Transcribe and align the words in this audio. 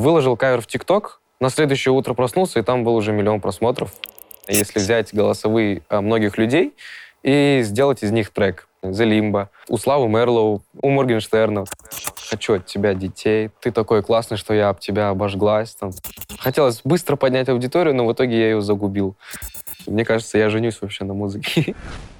Выложил 0.00 0.34
кавер 0.34 0.62
в 0.62 0.66
ТикТок, 0.66 1.20
на 1.40 1.50
следующее 1.50 1.92
утро 1.92 2.14
проснулся, 2.14 2.58
и 2.58 2.62
там 2.62 2.84
был 2.84 2.94
уже 2.94 3.12
миллион 3.12 3.38
просмотров. 3.38 3.92
Если 4.48 4.78
взять 4.78 5.12
голосовые 5.12 5.82
а, 5.90 6.00
многих 6.00 6.38
людей 6.38 6.74
и 7.22 7.60
сделать 7.62 8.02
из 8.02 8.10
них 8.10 8.30
трек. 8.30 8.66
The 8.82 9.06
Limbo, 9.06 9.48
у 9.68 9.76
Славы 9.76 10.08
Мерлоу, 10.08 10.62
у 10.80 10.88
Моргенштерна. 10.88 11.66
Хочу 12.30 12.54
от 12.54 12.64
тебя 12.64 12.94
детей. 12.94 13.50
Ты 13.60 13.72
такой 13.72 14.02
классный, 14.02 14.38
что 14.38 14.54
я 14.54 14.70
об 14.70 14.80
тебя 14.80 15.10
обожглась. 15.10 15.74
Там. 15.74 15.90
Хотелось 16.38 16.80
быстро 16.82 17.16
поднять 17.16 17.50
аудиторию, 17.50 17.94
но 17.94 18.06
в 18.06 18.12
итоге 18.14 18.40
я 18.40 18.50
ее 18.52 18.62
загубил. 18.62 19.16
Мне 19.86 20.06
кажется, 20.06 20.38
я 20.38 20.48
женюсь 20.48 20.80
вообще 20.80 21.04
на 21.04 21.12
музыке. 21.12 21.74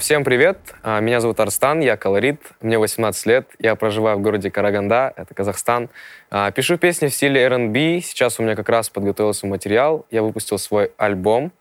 всем 0.00 0.24
привет, 0.24 0.58
а, 0.82 0.98
меня 0.98 1.20
зовут 1.20 1.38
Арстан, 1.38 1.78
я 1.78 1.96
колорит, 1.96 2.40
мне 2.60 2.80
18 2.80 3.26
лет, 3.26 3.48
я 3.60 3.76
проживаю 3.76 4.18
в 4.18 4.20
городе 4.20 4.50
Караганда, 4.50 5.12
это 5.14 5.32
Казахстан. 5.34 5.88
А, 6.30 6.50
пишу 6.50 6.78
песни 6.78 7.06
в 7.06 7.14
стиле 7.14 7.42
R&B, 7.42 8.00
сейчас 8.00 8.40
у 8.40 8.42
меня 8.42 8.56
как 8.56 8.68
раз 8.68 8.90
подготовился 8.90 9.46
материал, 9.46 10.04
я 10.10 10.24
выпустил 10.24 10.58
свой 10.58 10.90
альбом, 10.96 11.52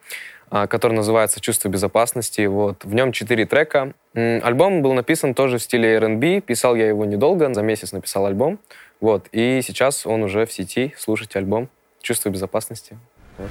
который 0.50 0.94
называется 0.94 1.40
«Чувство 1.42 1.70
безопасности». 1.70 2.46
Вот. 2.48 2.86
В 2.86 2.94
нем 2.96 3.12
четыре 3.12 3.46
трека. 3.46 3.94
Альбом 4.16 4.82
был 4.82 4.94
написан 4.94 5.36
тоже 5.36 5.60
в 5.60 5.62
стиле 5.62 5.96
R&B, 5.98 6.42
писал 6.42 6.74
я 6.74 6.88
его 6.88 7.06
недолго, 7.06 7.54
за 7.54 7.62
месяц 7.62 7.92
написал 7.92 8.26
альбом. 8.26 8.58
Вот. 9.00 9.28
И 9.32 9.62
сейчас 9.62 10.08
он 10.08 10.24
уже 10.24 10.48
в 10.48 10.52
сети, 10.52 10.96
слушайте 10.98 11.38
альбом 11.38 11.70
«Чувство 12.02 12.30
безопасности». 12.30 12.98
Вот. 13.38 13.50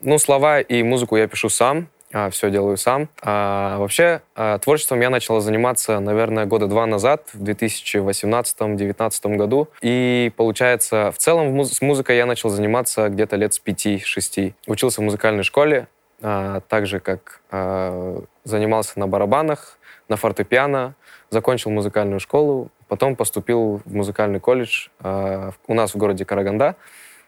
Ну, 0.00 0.18
слова 0.18 0.60
и 0.60 0.82
музыку 0.82 1.16
я 1.16 1.28
пишу 1.28 1.48
сам, 1.50 1.86
а, 1.86 2.01
все 2.30 2.50
делаю 2.50 2.76
сам. 2.76 3.08
А, 3.22 3.78
вообще, 3.78 4.20
а, 4.34 4.58
творчеством 4.58 5.00
я 5.00 5.10
начал 5.10 5.40
заниматься, 5.40 6.00
наверное, 6.00 6.46
года 6.46 6.66
два 6.66 6.86
назад, 6.86 7.28
в 7.32 7.42
2018-2019 7.42 9.36
году. 9.36 9.68
И, 9.80 10.32
получается, 10.36 11.10
в 11.12 11.18
целом 11.18 11.64
с 11.64 11.80
музыкой 11.80 12.16
я 12.16 12.26
начал 12.26 12.50
заниматься 12.50 13.08
где-то 13.08 13.36
лет 13.36 13.54
с 13.54 13.58
пяти-шести. 13.58 14.54
Учился 14.66 15.00
в 15.00 15.04
музыкальной 15.04 15.42
школе, 15.42 15.88
а, 16.22 16.60
так 16.68 16.86
же, 16.86 17.00
как 17.00 17.40
а, 17.50 18.22
занимался 18.44 18.98
на 18.98 19.06
барабанах, 19.08 19.78
на 20.08 20.16
фортепиано, 20.16 20.94
закончил 21.30 21.70
музыкальную 21.70 22.20
школу, 22.20 22.70
потом 22.88 23.16
поступил 23.16 23.80
в 23.84 23.94
музыкальный 23.94 24.38
колледж 24.38 24.88
а, 25.00 25.52
у 25.66 25.74
нас 25.74 25.94
в 25.94 25.96
городе 25.96 26.24
Караганда. 26.24 26.76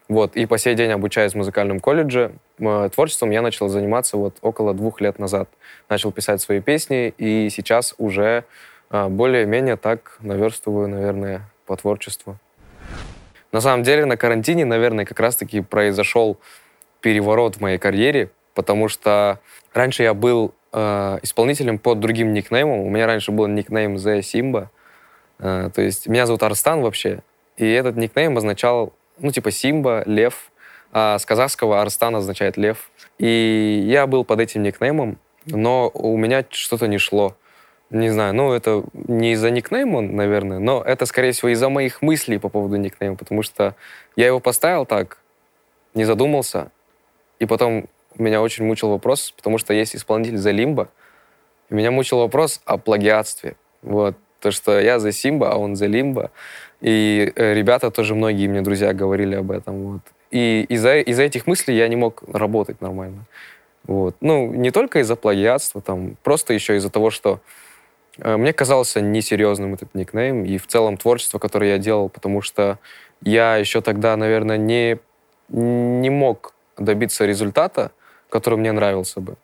Вот, 0.09 0.37
и 0.37 0.45
по 0.45 0.59
сей 0.59 0.75
день 0.75 0.91
обучаюсь 0.91 1.33
в 1.33 1.37
музыкальном 1.37 1.81
колледже. 1.81 2.33
Творчеством 2.59 3.31
я 3.31 3.41
начал 3.41 3.69
заниматься 3.69 4.19
вот 4.19 4.37
около 4.43 4.75
двух 4.75 5.01
лет 5.01 5.19
назад. 5.19 5.49
Начал 5.89 6.13
писать 6.13 6.43
свои 6.43 6.61
песни, 6.61 7.15
и 7.17 7.49
сейчас 7.49 7.95
уже 7.97 8.45
а, 8.91 9.09
более-менее 9.09 9.77
так 9.77 10.19
наверстываю, 10.21 10.89
наверное, 10.89 11.51
по 11.67 11.77
творчеству. 11.77 12.39
На 13.51 13.61
самом 13.61 13.83
деле 13.83 14.05
на 14.05 14.17
карантине, 14.17 14.65
наверное, 14.65 15.07
как 15.07 15.21
раз-таки 15.21 15.61
произошел 15.63 16.39
переворот 17.01 17.57
в 17.57 17.61
моей 17.61 17.79
карьере, 17.79 18.31
потому 18.55 18.89
что 18.89 19.39
раньше 19.73 20.03
я 20.03 20.13
был 20.13 20.55
э, 20.73 21.19
исполнителем 21.23 21.79
под 21.79 22.01
другим 22.01 22.33
никнеймом. 22.33 22.81
У 22.81 22.91
меня 22.91 23.07
раньше 23.07 23.31
был 23.31 23.47
никнейм 23.47 23.95
The 23.95 24.21
Simba. 24.21 24.69
Э, 25.39 25.71
то 25.73 25.83
есть 25.83 26.09
меня 26.09 26.27
зовут 26.27 26.43
Арстан 26.43 26.81
вообще. 26.81 27.21
И 27.57 27.71
этот 27.71 27.97
никнейм 27.97 28.37
означал 28.37 28.93
ну, 29.19 29.31
типа 29.31 29.51
Симба, 29.51 30.03
Лев. 30.07 30.51
А 30.93 31.19
с 31.19 31.27
казахского 31.27 31.83
Арстан 31.83 32.15
означает 32.15 32.57
лев. 32.57 32.91
И 33.19 33.83
я 33.85 34.07
был 34.07 34.25
под 34.25 34.39
этим 34.39 34.63
никнеймом, 34.63 35.19
но 35.45 35.91
у 35.93 36.17
меня 36.17 36.45
что-то 36.49 36.87
не 36.87 36.99
шло. 36.99 37.37
Не 37.91 38.11
знаю, 38.11 38.33
ну, 38.35 38.53
это 38.53 38.85
не 38.93 39.33
из-за 39.33 39.51
никнейма, 39.51 40.01
наверное, 40.01 40.59
но 40.59 40.83
это, 40.83 41.07
скорее 41.07 41.33
всего, 41.33 41.49
из-за 41.51 41.69
моих 41.69 42.01
мыслей 42.01 42.39
по 42.39 42.49
поводу 42.49 42.77
никнейма, 42.77 43.17
потому 43.17 43.43
что 43.43 43.75
я 44.17 44.27
его 44.27 44.41
поставил 44.41 44.87
так, 44.87 45.19
не 45.95 46.05
задумался, 46.05 46.71
и 47.39 47.47
потом 47.47 47.87
меня 48.17 48.41
очень 48.41 48.65
мучил 48.65 48.91
вопрос, 48.91 49.33
потому 49.37 49.59
что 49.59 49.75
есть 49.75 49.95
исполнитель 49.95 50.39
за 50.39 50.51
Лимба, 50.51 50.89
и 51.69 51.75
меня 51.75 51.91
мучил 51.91 52.19
вопрос 52.19 52.61
о 52.65 52.79
плагиатстве. 52.79 53.57
Вот. 53.83 54.17
То, 54.45 54.51
что 54.51 54.79
я 54.79 54.99
за 54.99 55.11
Симба, 55.11 55.53
а 55.53 55.57
он 55.57 55.75
за 55.75 55.87
Лимба. 55.87 56.31
И 56.83 57.33
э, 57.35 57.55
ребята 57.55 57.91
тоже, 57.91 58.15
многие 58.15 58.47
мне 58.47 58.61
друзья 58.61 58.93
говорили 58.93 59.37
об 59.37 59.51
этом. 59.51 59.83
Вот. 59.85 60.01
И 60.31 60.67
из-за 60.69 60.99
из 60.99 61.19
этих 61.19 61.47
мыслей 61.47 61.77
я 61.77 61.89
не 61.89 61.97
мог 61.97 62.23
работать 62.31 62.83
нормально. 62.83 63.25
Вот. 63.85 64.17
Ну, 64.21 64.53
не 64.53 64.71
только 64.71 64.99
из-за 64.99 65.17
плагиатства, 65.17 65.81
там, 65.81 66.19
просто 66.23 66.53
еще 66.53 66.77
из-за 66.77 66.91
того, 66.91 67.09
что 67.09 67.41
э, 68.19 68.37
мне 68.37 68.53
казался 68.53 69.01
несерьезным 69.01 69.73
этот 69.73 69.95
никнейм 69.95 70.45
и 70.45 70.59
в 70.59 70.67
целом 70.67 70.99
творчество, 70.99 71.39
которое 71.39 71.71
я 71.71 71.79
делал, 71.79 72.11
потому 72.11 72.43
что 72.43 72.79
я 73.23 73.57
еще 73.57 73.81
тогда, 73.81 74.15
наверное, 74.15 74.59
не, 74.59 74.99
не 75.49 76.11
мог 76.11 76.53
добиться 76.77 77.25
результата, 77.25 77.93
который 78.29 78.59
мне 78.59 78.73
нравился 78.73 79.21
бы. 79.21 79.37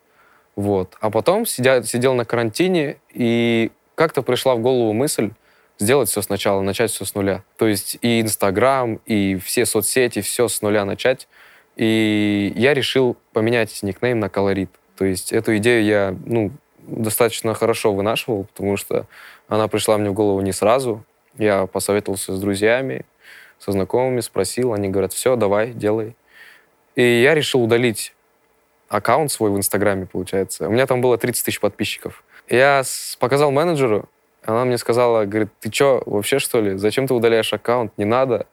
Вот. 0.55 0.95
А 1.01 1.09
потом 1.09 1.47
сидя, 1.47 1.81
сидел 1.81 2.13
на 2.13 2.23
карантине, 2.23 2.97
и 3.11 3.71
как-то 4.01 4.23
пришла 4.23 4.55
в 4.55 4.61
голову 4.61 4.93
мысль, 4.93 5.29
сделать 5.77 6.09
все 6.09 6.23
сначала, 6.23 6.61
начать 6.61 6.89
все 6.89 7.05
с 7.05 7.13
нуля. 7.13 7.43
То 7.55 7.67
есть 7.67 7.99
и 8.01 8.19
Инстаграм, 8.21 8.95
и 9.05 9.35
все 9.35 9.67
соцсети, 9.67 10.21
все 10.21 10.47
с 10.47 10.63
нуля 10.63 10.85
начать. 10.85 11.27
И 11.75 12.51
я 12.55 12.73
решил 12.73 13.15
поменять 13.31 13.83
никнейм 13.83 14.19
на 14.19 14.27
колорит. 14.27 14.71
То 14.97 15.05
есть 15.05 15.31
эту 15.31 15.55
идею 15.57 15.83
я 15.83 16.15
ну, 16.25 16.49
достаточно 16.79 17.53
хорошо 17.53 17.93
вынашивал, 17.93 18.45
потому 18.45 18.75
что 18.75 19.05
она 19.47 19.67
пришла 19.67 19.99
мне 19.99 20.09
в 20.09 20.13
голову 20.13 20.41
не 20.41 20.51
сразу. 20.51 21.05
Я 21.37 21.67
посоветовался 21.67 22.35
с 22.35 22.41
друзьями, 22.41 23.05
со 23.59 23.71
знакомыми, 23.71 24.21
спросил. 24.21 24.73
Они 24.73 24.89
говорят, 24.89 25.13
все, 25.13 25.35
давай, 25.35 25.73
делай. 25.73 26.15
И 26.95 27.21
я 27.21 27.35
решил 27.35 27.61
удалить 27.61 28.15
аккаунт 28.89 29.31
свой 29.31 29.51
в 29.51 29.57
Инстаграме, 29.57 30.07
получается. 30.07 30.67
У 30.67 30.71
меня 30.71 30.87
там 30.87 31.01
было 31.01 31.19
30 31.19 31.45
тысяч 31.45 31.59
подписчиков. 31.59 32.23
Я 32.51 32.83
показал 33.19 33.49
менеджеру, 33.51 34.09
она 34.43 34.65
мне 34.65 34.77
сказала, 34.77 35.25
говорит, 35.25 35.49
ты 35.59 35.71
что, 35.71 36.03
вообще 36.05 36.37
что 36.37 36.59
ли? 36.59 36.77
Зачем 36.77 37.07
ты 37.07 37.13
удаляешь 37.13 37.53
аккаунт? 37.53 37.93
Не 37.97 38.05
надо. 38.05 38.45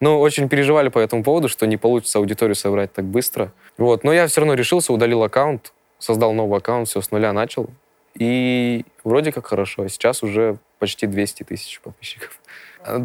Ну, 0.00 0.18
очень 0.18 0.48
переживали 0.48 0.88
по 0.88 0.98
этому 0.98 1.22
поводу, 1.22 1.48
что 1.48 1.66
не 1.66 1.76
получится 1.76 2.18
аудиторию 2.18 2.54
собрать 2.54 2.92
так 2.92 3.04
быстро. 3.04 3.52
Вот. 3.76 4.02
Но 4.02 4.12
я 4.12 4.26
все 4.26 4.40
равно 4.40 4.54
решился, 4.54 4.92
удалил 4.92 5.22
аккаунт, 5.22 5.72
создал 5.98 6.32
новый 6.32 6.58
аккаунт, 6.58 6.88
все 6.88 7.00
с 7.00 7.10
нуля 7.10 7.32
начал. 7.32 7.68
И 8.14 8.84
вроде 9.02 9.32
как 9.32 9.46
хорошо. 9.46 9.88
Сейчас 9.88 10.22
уже 10.22 10.56
почти 10.78 11.06
200 11.06 11.44
тысяч 11.44 11.80
подписчиков. 11.80 12.38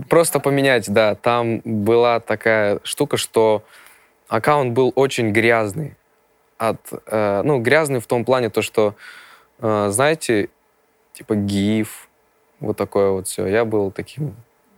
Просто 0.10 0.40
поменять, 0.40 0.92
да. 0.92 1.16
Там 1.16 1.62
была 1.64 2.20
такая 2.20 2.80
штука, 2.84 3.18
что 3.18 3.64
аккаунт 4.28 4.74
был 4.74 4.94
очень 4.96 5.32
грязный. 5.32 5.96
От, 6.58 6.80
э, 7.08 7.42
ну, 7.44 7.60
грязный 7.60 8.02
в 8.02 8.08
том 8.08 8.26
плане, 8.26 8.50
то, 8.50 8.62
что, 8.62 8.96
знаете, 9.60 10.50
типа 11.14 11.36
гиф, 11.36 12.10
вот 12.60 12.78
такое 12.78 13.12
вот 13.12 13.28
все. 13.28 13.46
Я 13.48 13.66
был 13.66 13.92
таким, 13.92 14.36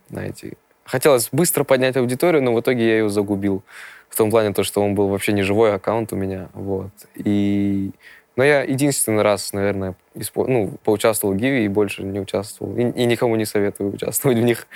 знаете, 0.08 0.56
хотелось 0.84 1.28
быстро 1.32 1.64
поднять 1.64 1.96
аудиторию, 1.96 2.42
но 2.42 2.54
в 2.54 2.60
итоге 2.60 2.86
я 2.86 2.98
ее 2.98 3.08
загубил. 3.08 3.62
В 4.08 4.16
том 4.16 4.30
плане, 4.30 4.52
то, 4.52 4.62
что 4.62 4.82
он 4.82 4.94
был 4.94 5.08
вообще 5.08 5.32
не 5.32 5.42
живой 5.42 5.74
аккаунт 5.74 6.12
у 6.12 6.16
меня. 6.16 6.48
Вот. 6.52 6.90
И... 7.14 7.92
Но 8.36 8.44
я 8.44 8.62
единственный 8.62 9.22
раз, 9.22 9.52
наверное, 9.52 9.94
испо... 10.14 10.46
ну, 10.46 10.72
поучаствовал 10.84 11.34
в 11.34 11.36
Гиве 11.36 11.64
и 11.64 11.68
больше 11.68 12.02
не 12.02 12.20
участвовал. 12.20 12.76
И, 12.76 12.82
и 12.82 13.06
никому 13.06 13.36
не 13.36 13.46
советую 13.46 13.92
участвовать 13.94 14.38
в 14.38 14.42
них. 14.42 14.66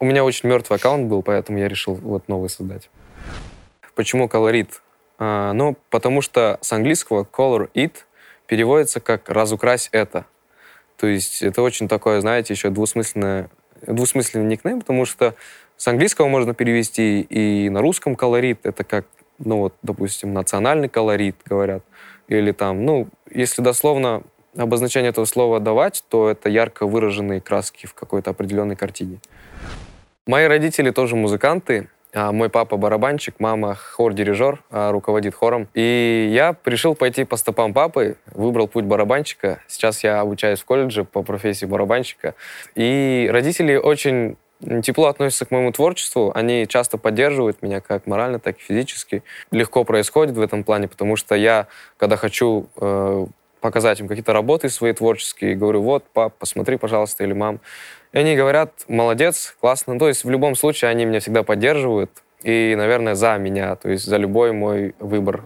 У 0.00 0.04
меня 0.04 0.24
очень 0.24 0.48
мертвый 0.48 0.78
аккаунт 0.78 1.08
был, 1.08 1.22
поэтому 1.22 1.58
я 1.58 1.68
решил 1.68 1.94
вот 1.94 2.28
новый 2.28 2.50
создать. 2.50 2.90
Почему 3.94 4.28
колорит? 4.28 4.82
А, 5.18 5.52
ну, 5.52 5.76
потому 5.90 6.20
что 6.20 6.58
с 6.60 6.72
английского 6.72 7.24
color 7.24 7.70
it 7.74 7.92
переводится 8.46 9.00
как 9.00 9.28
«разукрась 9.28 9.88
это». 9.92 10.26
То 10.96 11.06
есть 11.06 11.42
это 11.42 11.62
очень 11.62 11.88
такое, 11.88 12.20
знаете, 12.20 12.54
еще 12.54 12.70
двусмысленное, 12.70 13.50
двусмысленный 13.86 14.46
никнейм, 14.46 14.80
потому 14.80 15.04
что 15.04 15.34
с 15.76 15.88
английского 15.88 16.28
можно 16.28 16.54
перевести 16.54 17.20
и 17.20 17.68
на 17.68 17.80
русском 17.80 18.14
колорит, 18.14 18.60
это 18.62 18.84
как, 18.84 19.06
ну 19.38 19.58
вот, 19.58 19.74
допустим, 19.82 20.32
национальный 20.32 20.88
колорит, 20.88 21.36
говорят. 21.44 21.82
Или 22.28 22.52
там, 22.52 22.84
ну, 22.84 23.08
если 23.30 23.60
дословно 23.60 24.22
обозначение 24.56 25.10
этого 25.10 25.24
слова 25.24 25.60
давать, 25.60 26.04
то 26.08 26.30
это 26.30 26.48
ярко 26.48 26.86
выраженные 26.86 27.40
краски 27.40 27.86
в 27.86 27.94
какой-то 27.94 28.30
определенной 28.30 28.76
картине. 28.76 29.18
Мои 30.26 30.46
родители 30.46 30.90
тоже 30.90 31.16
музыканты, 31.16 31.88
мой 32.14 32.48
папа 32.48 32.76
барабанщик, 32.76 33.34
мама 33.40 33.74
хор-дирижер, 33.74 34.62
а, 34.70 34.92
руководит 34.92 35.34
хором. 35.34 35.68
И 35.74 36.30
я 36.32 36.56
решил 36.64 36.94
пойти 36.94 37.24
по 37.24 37.36
стопам 37.36 37.74
папы, 37.74 38.16
выбрал 38.32 38.68
путь 38.68 38.84
барабанщика. 38.84 39.60
Сейчас 39.66 40.04
я 40.04 40.20
обучаюсь 40.20 40.60
в 40.60 40.64
колледже 40.64 41.04
по 41.04 41.22
профессии 41.22 41.66
барабанщика. 41.66 42.34
И 42.76 43.28
родители 43.32 43.76
очень 43.76 44.36
тепло 44.82 45.08
относятся 45.08 45.44
к 45.44 45.50
моему 45.50 45.72
творчеству. 45.72 46.32
Они 46.34 46.66
часто 46.68 46.98
поддерживают 46.98 47.62
меня 47.62 47.80
как 47.80 48.06
морально, 48.06 48.38
так 48.38 48.58
и 48.58 48.62
физически. 48.62 49.22
Легко 49.50 49.84
происходит 49.84 50.36
в 50.36 50.40
этом 50.40 50.64
плане, 50.64 50.88
потому 50.88 51.16
что 51.16 51.34
я, 51.34 51.66
когда 51.96 52.16
хочу 52.16 52.68
э, 52.80 53.26
показать 53.60 54.00
им 54.00 54.08
какие-то 54.08 54.32
работы 54.32 54.68
свои 54.68 54.92
творческие, 54.92 55.54
говорю, 55.54 55.82
вот, 55.82 56.04
пап, 56.12 56.34
посмотри, 56.38 56.76
пожалуйста, 56.76 57.24
или 57.24 57.32
мам. 57.32 57.60
И 58.14 58.18
они 58.18 58.36
говорят, 58.36 58.70
молодец, 58.86 59.56
классно. 59.60 59.94
Ну, 59.94 59.98
то 59.98 60.06
есть 60.06 60.22
в 60.22 60.30
любом 60.30 60.54
случае 60.54 60.88
они 60.88 61.04
меня 61.04 61.18
всегда 61.18 61.42
поддерживают 61.42 62.10
и, 62.44 62.74
наверное, 62.76 63.16
за 63.16 63.36
меня, 63.38 63.74
то 63.74 63.90
есть 63.90 64.04
за 64.04 64.18
любой 64.18 64.52
мой 64.52 64.94
выбор. 65.00 65.42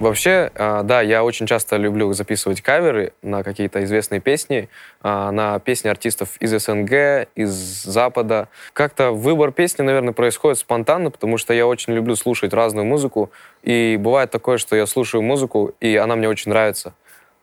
Вообще, 0.00 0.50
а, 0.54 0.82
да, 0.82 1.02
я 1.02 1.22
очень 1.22 1.46
часто 1.46 1.76
люблю 1.76 2.10
записывать 2.14 2.62
каверы 2.62 3.12
на 3.20 3.42
какие-то 3.42 3.84
известные 3.84 4.22
песни, 4.22 4.70
а, 5.02 5.30
на 5.30 5.58
песни 5.58 5.88
артистов 5.88 6.38
из 6.40 6.58
СНГ, 6.58 7.28
из 7.34 7.50
Запада. 7.82 8.48
Как-то 8.72 9.10
выбор 9.10 9.52
песни, 9.52 9.82
наверное, 9.82 10.14
происходит 10.14 10.58
спонтанно, 10.58 11.10
потому 11.10 11.36
что 11.36 11.52
я 11.52 11.66
очень 11.66 11.92
люблю 11.92 12.16
слушать 12.16 12.54
разную 12.54 12.86
музыку. 12.86 13.30
И 13.62 13.98
бывает 14.00 14.30
такое, 14.30 14.56
что 14.56 14.74
я 14.74 14.86
слушаю 14.86 15.20
музыку, 15.20 15.74
и 15.80 15.94
она 15.96 16.16
мне 16.16 16.30
очень 16.30 16.50
нравится. 16.50 16.94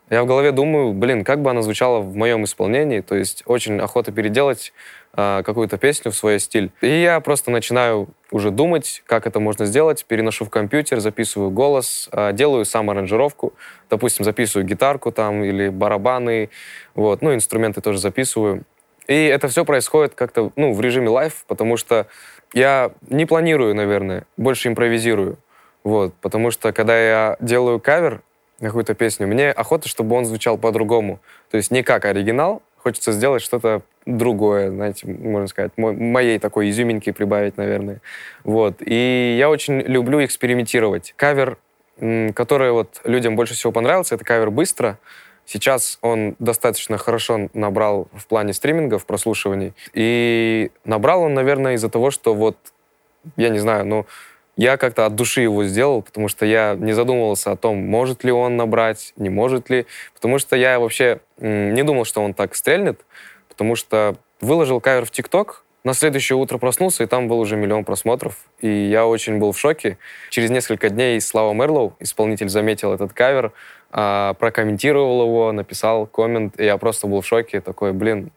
Я 0.09 0.23
в 0.23 0.25
голове 0.25 0.53
думаю, 0.53 0.93
блин, 0.93 1.25
как 1.25 1.41
бы 1.41 1.49
она 1.49 1.61
звучала 1.61 1.99
в 1.99 2.15
моем 2.15 2.45
исполнении, 2.45 3.01
то 3.01 3.15
есть 3.15 3.43
очень 3.45 3.77
охота 3.79 4.13
переделать 4.13 4.71
э, 5.13 5.43
какую-то 5.45 5.77
песню 5.77 6.11
в 6.11 6.15
свой 6.15 6.39
стиль. 6.39 6.71
И 6.79 7.01
я 7.01 7.19
просто 7.19 7.51
начинаю 7.51 8.07
уже 8.31 8.49
думать, 8.51 9.03
как 9.05 9.27
это 9.27 9.41
можно 9.41 9.65
сделать, 9.65 10.05
переношу 10.05 10.45
в 10.45 10.49
компьютер, 10.49 11.01
записываю 11.01 11.51
голос, 11.51 12.07
э, 12.13 12.31
делаю 12.31 12.63
сам 12.63 12.89
аранжировку, 12.89 13.51
допустим, 13.89 14.23
записываю 14.23 14.65
гитарку 14.65 15.11
там 15.11 15.43
или 15.43 15.67
барабаны, 15.67 16.51
вот, 16.95 17.21
ну, 17.21 17.33
инструменты 17.33 17.81
тоже 17.81 17.99
записываю. 17.99 18.63
И 19.07 19.25
это 19.25 19.49
все 19.49 19.65
происходит 19.65 20.15
как-то, 20.15 20.51
ну, 20.55 20.71
в 20.71 20.79
режиме 20.79 21.09
live, 21.09 21.43
потому 21.47 21.75
что 21.75 22.07
я 22.53 22.91
не 23.09 23.25
планирую, 23.25 23.75
наверное, 23.75 24.23
больше 24.37 24.69
импровизирую. 24.69 25.37
Вот, 25.83 26.13
потому 26.21 26.51
что 26.51 26.71
когда 26.71 26.97
я 26.97 27.37
делаю 27.41 27.81
кавер, 27.81 28.21
какую-то 28.59 28.93
песню, 28.93 29.27
мне 29.27 29.51
охота, 29.51 29.87
чтобы 29.87 30.15
он 30.15 30.25
звучал 30.25 30.57
по-другому. 30.57 31.19
То 31.51 31.57
есть 31.57 31.71
не 31.71 31.83
как 31.83 32.05
оригинал, 32.05 32.61
хочется 32.77 33.11
сделать 33.11 33.41
что-то 33.41 33.81
другое, 34.05 34.71
знаете, 34.71 35.07
можно 35.07 35.47
сказать, 35.47 35.71
моей 35.77 36.39
такой 36.39 36.69
изюминки 36.69 37.11
прибавить, 37.11 37.57
наверное. 37.57 37.99
Вот. 38.43 38.75
И 38.79 39.35
я 39.37 39.49
очень 39.49 39.81
люблю 39.81 40.23
экспериментировать. 40.23 41.13
Кавер, 41.17 41.57
который 42.33 42.71
вот 42.71 43.01
людям 43.03 43.35
больше 43.35 43.53
всего 43.53 43.71
понравился, 43.71 44.15
это 44.15 44.23
кавер 44.23 44.51
«Быстро». 44.51 44.97
Сейчас 45.45 45.97
он 46.01 46.35
достаточно 46.39 46.97
хорошо 46.97 47.49
набрал 47.53 48.09
в 48.13 48.27
плане 48.27 48.51
стримингов, 48.53 49.05
прослушиваний. 49.05 49.73
И 49.93 50.71
набрал 50.83 51.21
он, 51.21 51.33
наверное, 51.33 51.75
из-за 51.75 51.89
того, 51.89 52.11
что 52.11 52.33
вот, 52.33 52.57
я 53.37 53.49
не 53.49 53.59
знаю, 53.59 53.85
ну, 53.85 54.05
я 54.57 54.77
как-то 54.77 55.05
от 55.05 55.15
души 55.15 55.41
его 55.41 55.63
сделал, 55.65 56.01
потому 56.01 56.27
что 56.27 56.45
я 56.45 56.75
не 56.77 56.93
задумывался 56.93 57.51
о 57.51 57.55
том, 57.55 57.77
может 57.77 58.23
ли 58.23 58.31
он 58.31 58.57
набрать, 58.57 59.13
не 59.15 59.29
может 59.29 59.69
ли. 59.69 59.85
Потому 60.15 60.39
что 60.39 60.55
я 60.55 60.79
вообще 60.79 61.19
не 61.39 61.83
думал, 61.83 62.05
что 62.05 62.21
он 62.23 62.33
так 62.33 62.55
стрельнет, 62.55 62.99
потому 63.47 63.75
что 63.75 64.15
выложил 64.41 64.81
кавер 64.81 65.05
в 65.05 65.11
ТикТок, 65.11 65.63
на 65.83 65.93
следующее 65.93 66.35
утро 66.37 66.57
проснулся, 66.57 67.03
и 67.03 67.07
там 67.07 67.29
был 67.29 67.39
уже 67.39 67.55
миллион 67.55 67.85
просмотров. 67.85 68.35
И 68.59 68.67
я 68.67 69.05
очень 69.05 69.37
был 69.37 69.53
в 69.53 69.59
шоке. 69.59 69.97
Через 70.31 70.49
несколько 70.49 70.89
дней 70.89 71.21
Слава 71.21 71.53
Мерлоу, 71.53 71.95
исполнитель, 71.99 72.49
заметил 72.49 72.91
этот 72.91 73.13
кавер, 73.13 73.53
а, 73.91 74.33
прокомментировал 74.33 75.21
его, 75.21 75.51
написал 75.53 76.05
коммент, 76.05 76.59
и 76.59 76.65
я 76.65 76.77
просто 76.77 77.07
был 77.07 77.21
в 77.21 77.25
шоке. 77.25 77.61
Такой, 77.61 77.93
блин, 77.93 78.31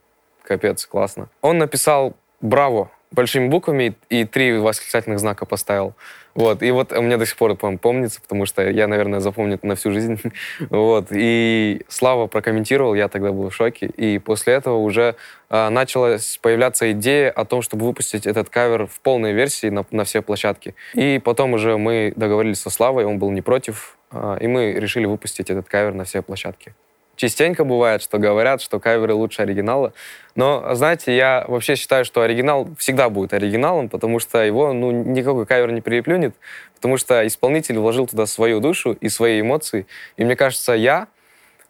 капец, 0.45 0.87
классно. 0.87 1.29
Он 1.41 1.59
написал 1.59 2.15
«Браво!» 2.41 2.91
Большими 3.13 3.49
буквами 3.49 3.95
и 4.09 4.25
три 4.25 4.57
восклицательных 4.57 5.19
знака 5.19 5.47
поставил. 5.47 5.95
Вот. 6.35 6.63
И 6.63 6.71
вот 6.71 6.93
мне 6.93 7.17
до 7.17 7.27
сих 7.27 7.37
пор 7.37 7.57
помнится, 7.57 8.21
потому 8.21 8.47
что 8.47 8.69
я, 8.69 8.87
наверное, 8.87 9.21
запомню 9.21 9.55
это 9.55 9.67
на 9.67 9.75
всю 9.75 9.93
жизнь. 9.93 10.21
вот. 10.71 11.09
И 11.11 11.83
Слава 11.89 12.29
прокомментировал, 12.29 12.95
я 12.95 13.09
тогда 13.09 13.33
был 13.33 13.51
в 13.51 13.55
шоке. 13.55 13.87
И 13.87 14.19
после 14.19 14.55
этого 14.55 14.77
уже 14.77 15.17
а, 15.49 15.71
началась 15.71 16.39
появляться 16.41 16.93
идея 16.93 17.31
о 17.31 17.45
том, 17.45 17.63
чтобы 17.63 17.87
выпустить 17.87 18.27
этот 18.27 18.49
кавер 18.49 18.87
в 18.87 19.01
полной 19.01 19.33
версии 19.33 19.69
на, 19.69 19.85
на 19.91 20.05
все 20.05 20.23
площадки. 20.23 20.75
И 20.95 21.21
потом 21.23 21.55
уже 21.55 21.77
мы 21.77 22.13
договорились 22.15 22.61
со 22.61 22.71
Славой, 22.71 23.05
он 23.05 23.19
был 23.19 23.31
не 23.31 23.43
против, 23.43 23.97
а, 24.11 24.37
и 24.37 24.47
мы 24.47 24.73
решили 24.73 25.07
выпустить 25.07 25.51
этот 25.51 25.69
кавер 25.69 25.95
на 25.95 26.05
все 26.05 26.23
площадки. 26.23 26.75
Частенько 27.21 27.65
бывает, 27.65 28.01
что 28.01 28.17
говорят, 28.17 28.63
что 28.63 28.81
каверы 28.81 29.13
лучше 29.13 29.43
оригинала. 29.43 29.93
Но, 30.37 30.75
знаете, 30.75 31.15
я 31.15 31.45
вообще 31.49 31.77
считаю, 31.77 32.07
что 32.07 32.23
оригинал 32.23 32.71
всегда 32.79 33.11
будет 33.11 33.35
оригиналом, 33.35 33.91
потому 33.91 34.21
что 34.21 34.43
его 34.43 34.73
ну, 34.73 34.91
никакой 34.91 35.45
кавер 35.45 35.71
не 35.71 35.83
переплюнет, 35.83 36.35
потому 36.77 36.97
что 36.97 37.27
исполнитель 37.27 37.77
вложил 37.77 38.07
туда 38.07 38.25
свою 38.25 38.61
душу 38.61 38.93
и 38.93 39.11
свои 39.11 39.43
эмоции. 39.43 39.87
И 40.17 40.25
мне 40.25 40.35
кажется, 40.35 40.73
я, 40.73 41.09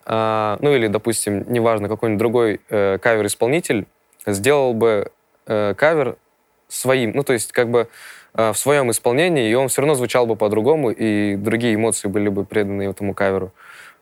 э, 0.07 0.57
ну 0.61 0.73
или, 0.73 0.87
допустим, 0.87 1.45
неважно, 1.53 1.89
какой-нибудь 1.89 2.21
другой 2.21 2.61
э, 2.69 2.99
кавер-исполнитель 2.99 3.87
сделал 4.27 4.73
бы 4.73 5.11
э, 5.49 5.75
кавер 5.77 6.17
своим, 6.69 7.11
ну 7.13 7.25
то 7.25 7.33
есть 7.33 7.51
как 7.51 7.71
бы 7.71 7.89
э, 8.35 8.53
в 8.53 8.57
своем 8.57 8.93
исполнении, 8.93 9.51
и 9.51 9.55
он 9.55 9.67
все 9.67 9.81
равно 9.81 9.97
звучал 9.97 10.27
бы 10.27 10.37
по-другому, 10.37 10.93
и 10.93 11.35
другие 11.35 11.75
эмоции 11.75 12.07
были 12.07 12.29
бы 12.29 12.45
преданы 12.45 12.83
этому 12.83 13.15
каверу, 13.15 13.53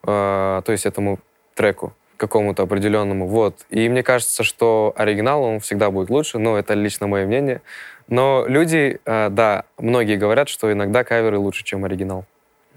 э, 0.03 0.61
то 0.63 0.73
есть 0.73 0.85
этому 0.85 1.19
треку 1.59 1.93
какому-то 2.17 2.63
определенному. 2.63 3.27
Вот. 3.27 3.67
И 3.71 3.89
мне 3.89 4.03
кажется, 4.03 4.43
что 4.45 4.93
оригинал, 4.97 5.43
он 5.43 5.61
всегда 5.61 5.91
будет 5.91 6.11
лучше, 6.11 6.39
но 6.39 6.57
это 6.57 6.75
лично 6.75 7.07
мое 7.07 7.27
мнение. 7.27 7.61
Но 8.09 8.45
люди, 8.47 9.01
э, 9.05 9.29
да, 9.31 9.65
многие 9.77 10.17
говорят, 10.17 10.49
что 10.49 10.73
иногда 10.73 11.05
каверы 11.05 11.39
лучше, 11.39 11.65
чем 11.65 11.85
оригинал. 11.85 12.25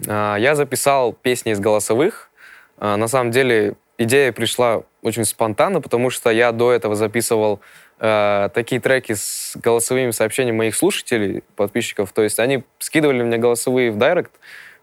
Э, 0.07 0.35
я 0.39 0.55
записал 0.55 1.13
песни 1.13 1.51
из 1.51 1.59
голосовых. 1.59 2.29
Э, 2.77 2.95
на 2.95 3.07
самом 3.07 3.31
деле 3.31 3.75
идея 3.97 4.31
пришла 4.31 4.83
очень 5.01 5.25
спонтанно, 5.25 5.81
потому 5.81 6.09
что 6.09 6.31
я 6.31 6.51
до 6.51 6.71
этого 6.71 6.95
записывал 6.95 7.59
такие 7.99 8.81
треки 8.81 9.13
с 9.13 9.55
голосовыми 9.61 10.09
сообщениями 10.09 10.57
моих 10.57 10.75
слушателей, 10.75 11.43
подписчиков. 11.55 12.11
То 12.11 12.23
есть 12.23 12.39
они 12.39 12.63
скидывали 12.79 13.21
мне 13.21 13.37
голосовые 13.37 13.91
в 13.91 13.99
директ, 13.99 14.31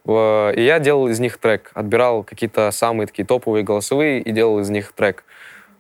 и 0.09 0.63
я 0.63 0.79
делал 0.79 1.09
из 1.09 1.21
них 1.21 1.39
трек, 1.39 1.71
отбирал 1.75 2.23
какие-то 2.23 2.71
самые 2.71 3.07
такие 3.07 3.27
топовые 3.27 3.63
голосовые 3.63 4.21
и 4.21 4.33
делал 4.33 4.61
из 4.61 4.71
них 4.71 4.93
трек. 4.93 5.25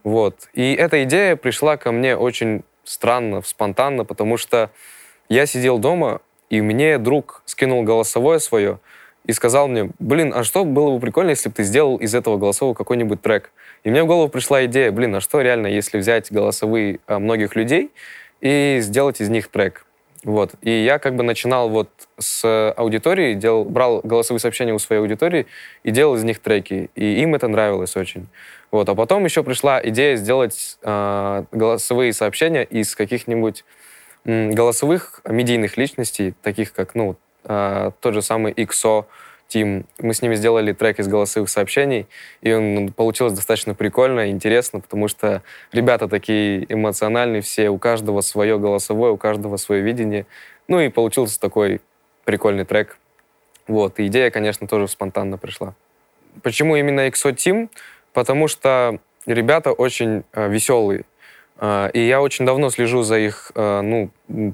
Вот. 0.05 0.49
И 0.53 0.75
эта 0.75 1.05
идея 1.05 1.37
пришла 1.37 1.77
ко 1.77 1.93
мне 1.93 2.17
очень 2.17 2.63
странно, 2.85 3.43
спонтанно, 3.43 4.05
потому 4.05 4.37
что 4.37 4.71
я 5.29 5.47
сидел 5.47 5.79
дома, 5.79 6.20
и 6.51 6.61
мне 6.61 6.99
друг 6.99 7.43
скинул 7.44 7.82
голосовое 7.82 8.41
свое 8.41 8.81
и 9.25 9.32
сказал 9.32 9.69
мне, 9.69 9.91
блин, 9.99 10.32
а 10.35 10.44
что 10.44 10.65
было 10.65 10.94
бы 10.94 11.01
прикольно, 11.01 11.31
если 11.31 11.51
бы 11.51 11.55
ты 11.55 11.63
сделал 11.63 11.97
из 11.97 12.15
этого 12.15 12.39
голосового 12.39 12.75
какой-нибудь 12.75 13.20
трек? 13.20 13.51
И 13.85 13.91
мне 13.91 14.03
в 14.03 14.06
голову 14.06 14.29
пришла 14.29 14.65
идея, 14.65 14.91
блин, 14.91 15.15
а 15.15 15.20
что 15.20 15.41
реально, 15.43 15.67
если 15.67 15.99
взять 15.99 16.32
голосовые 16.32 17.01
а, 17.06 17.19
многих 17.19 17.55
людей 17.55 17.93
и 18.41 18.79
сделать 18.81 19.20
из 19.20 19.29
них 19.29 19.49
трек? 19.49 19.85
Вот. 20.25 20.53
И 20.63 20.70
я 20.70 20.98
как 20.98 21.15
бы 21.17 21.22
начинал 21.22 21.69
вот 21.69 21.89
с 22.19 22.72
аудитории, 22.72 23.34
делал, 23.34 23.65
брал 23.65 24.01
голосовые 24.03 24.41
сообщения 24.41 24.75
у 24.75 24.79
своей 24.79 25.01
аудитории 25.01 25.46
и 25.84 25.91
делал 25.91 26.17
из 26.17 26.25
них 26.25 26.41
треки. 26.41 26.91
И 26.94 27.22
им 27.22 27.34
это 27.34 27.48
нравилось 27.48 27.96
очень. 27.96 28.27
Вот. 28.70 28.89
А 28.89 28.94
потом 28.94 29.25
еще 29.25 29.43
пришла 29.43 29.81
идея 29.82 30.17
сделать 30.17 30.79
э, 30.82 31.44
голосовые 31.53 32.13
сообщения 32.13 32.65
из 32.65 32.94
каких-нибудь 32.96 33.65
голосовых 34.25 35.20
медийных 35.27 35.77
личностей, 35.77 36.34
таких 36.43 36.72
как, 36.72 36.94
ну, 36.94 37.17
э, 37.44 37.93
тот 38.01 38.15
же 38.15 38.20
самый 38.20 38.53
XO, 38.53 39.06
Тим. 39.48 39.86
Мы 39.98 40.12
с 40.12 40.20
ними 40.20 40.34
сделали 40.34 40.72
трек 40.72 41.00
из 41.00 41.08
голосовых 41.08 41.48
сообщений, 41.48 42.06
и 42.43 42.52
он 42.52 42.93
получилось 42.93 43.32
достаточно 43.32 43.74
прикольно, 43.74 44.31
интересно, 44.31 44.81
потому 44.81 45.08
что 45.08 45.43
ребята 45.72 46.06
такие 46.06 46.70
эмоциональные 46.72 47.40
все, 47.40 47.70
у 47.70 47.78
каждого 47.78 48.20
свое 48.20 48.58
голосовое, 48.58 49.12
у 49.12 49.17
каждого 49.17 49.56
свое 49.56 49.82
видение. 49.82 50.26
Ну 50.69 50.81
и 50.81 50.90
получился 50.90 51.40
такой 51.40 51.81
прикольный 52.24 52.67
трек. 52.67 52.98
Вот, 53.67 53.98
и 53.98 54.06
идея, 54.06 54.31
конечно, 54.31 54.69
тоже 54.69 54.86
спонтанно 54.86 55.38
пришла. 55.38 55.74
Почему 56.43 56.76
именно 56.76 57.08
XO 57.08 57.34
Team? 57.34 57.70
Потому 58.12 58.48
что 58.48 58.98
ребята 59.24 59.72
очень 59.72 60.24
э, 60.34 60.48
веселые. 60.50 61.05
А, 61.60 61.88
и 61.88 62.00
я 62.00 62.22
очень 62.22 62.46
давно 62.46 62.70
слежу 62.70 63.03
за 63.03 63.19
их 63.19 63.50
а, 63.56 63.82
ну, 63.82 64.10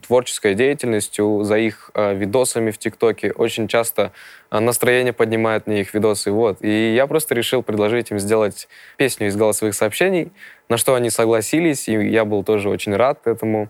творческой 0.07 0.55
деятельностью, 0.55 1.45
за 1.45 1.59
их 1.59 1.91
а, 1.93 2.15
видосами 2.15 2.71
в 2.71 2.79
ТикТоке. 2.79 3.31
Очень 3.33 3.69
часто 3.69 4.13
настроение 4.51 5.13
поднимает 5.13 5.67
мне 5.67 5.83
их 5.83 5.93
видосы. 5.93 6.31
Вот. 6.31 6.63
И 6.63 6.95
я 6.95 7.07
просто 7.07 7.35
решил 7.35 7.63
предложить 7.63 8.11
им 8.11 8.19
сделать 8.19 8.69
песню 8.97 9.29
из 9.29 9.37
голосовых 9.37 9.75
сообщений, 9.75 10.33
на 10.69 10.79
что 10.79 10.95
они 10.95 11.11
согласились, 11.11 11.89
и 11.89 11.93
я 11.93 12.25
был 12.25 12.43
тоже 12.43 12.71
очень 12.71 12.97
рад 12.97 13.27
этому. 13.27 13.69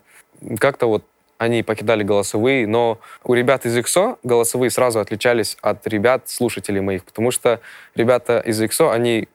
Как-то 0.58 0.86
вот 0.86 1.04
они 1.38 1.64
покидали 1.64 2.04
голосовые, 2.04 2.66
но 2.66 3.00
у 3.24 3.34
ребят 3.34 3.66
из 3.66 3.76
XO 3.76 4.18
голосовые 4.22 4.70
сразу 4.70 5.00
отличались 5.00 5.56
от 5.60 5.86
ребят, 5.88 6.28
слушателей 6.28 6.80
моих, 6.80 7.04
потому 7.04 7.32
что 7.32 7.60
ребята 7.96 8.38
из 8.38 8.62
XO, 8.62 8.92
они 8.92 9.28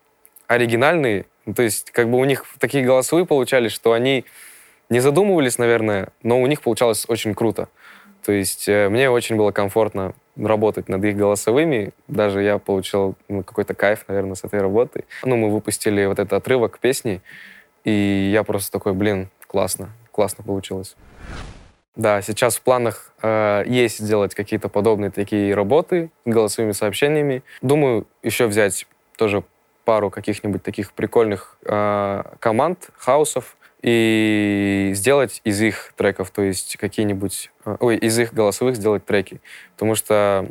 оригинальные, 0.48 1.25
то 1.56 1.63
есть 1.63 1.91
как 1.91 2.10
бы 2.10 2.18
у 2.18 2.25
них 2.25 2.46
такие 2.60 2.84
голосовые 2.84 3.25
получались, 3.25 3.72
что 3.72 3.94
они 3.94 4.25
не 4.89 5.00
задумывались, 5.00 5.58
наверное, 5.58 6.10
но 6.24 6.41
у 6.41 6.48
них 6.48 6.62
получалось 6.62 7.06
очень 7.08 7.36
круто. 7.36 7.70
То 8.25 8.32
есть 8.32 8.68
э, 8.68 8.89
мне 8.89 9.10
очень 9.10 9.38
было 9.38 9.51
комфортно 9.51 10.13
работать 10.36 10.89
над 10.89 11.03
их 11.03 11.15
голосовыми. 11.15 11.91
Даже 12.08 12.41
я 12.44 12.58
получил 12.58 13.15
ну, 13.27 13.44
какой-то 13.44 13.74
кайф, 13.74 14.06
наверное, 14.08 14.36
с 14.36 14.44
этой 14.44 14.62
работы. 14.62 15.06
Ну, 15.24 15.36
мы 15.36 15.50
выпустили 15.50 16.06
вот 16.06 16.20
этот 16.20 16.34
отрывок 16.34 16.79
песни, 16.79 17.22
и 17.84 18.29
я 18.34 18.44
просто 18.44 18.72
такой, 18.72 18.94
блин, 18.94 19.29
классно, 19.48 19.89
классно 20.12 20.44
получилось. 20.44 20.96
Да, 21.96 22.22
сейчас 22.22 22.56
в 22.56 22.62
планах 22.62 23.13
э, 23.22 23.63
есть 23.68 24.00
сделать 24.00 24.34
какие-то 24.34 24.70
подобные 24.70 25.12
такие 25.12 25.53
работы 25.53 26.12
голосовыми 26.25 26.72
сообщениями. 26.72 27.44
Думаю, 27.62 28.08
еще 28.24 28.48
взять 28.48 28.86
тоже 29.18 29.44
пару 29.89 30.12
каких-нибудь 30.12 30.62
таких 30.62 30.93
прикольных 30.93 31.58
э, 31.65 32.22
команд, 32.39 32.91
хаусов, 32.96 33.58
и 33.81 34.91
сделать 34.93 35.41
из 35.43 35.60
их 35.63 35.93
треков, 35.98 36.29
то 36.29 36.43
есть 36.43 36.77
какие-нибудь, 36.77 37.50
э, 37.65 37.75
ой, 37.79 37.98
из 37.98 38.19
их 38.19 38.31
голосовых 38.31 38.75
сделать 38.75 39.03
треки. 39.03 39.41
Потому 39.74 39.96
что 39.96 40.48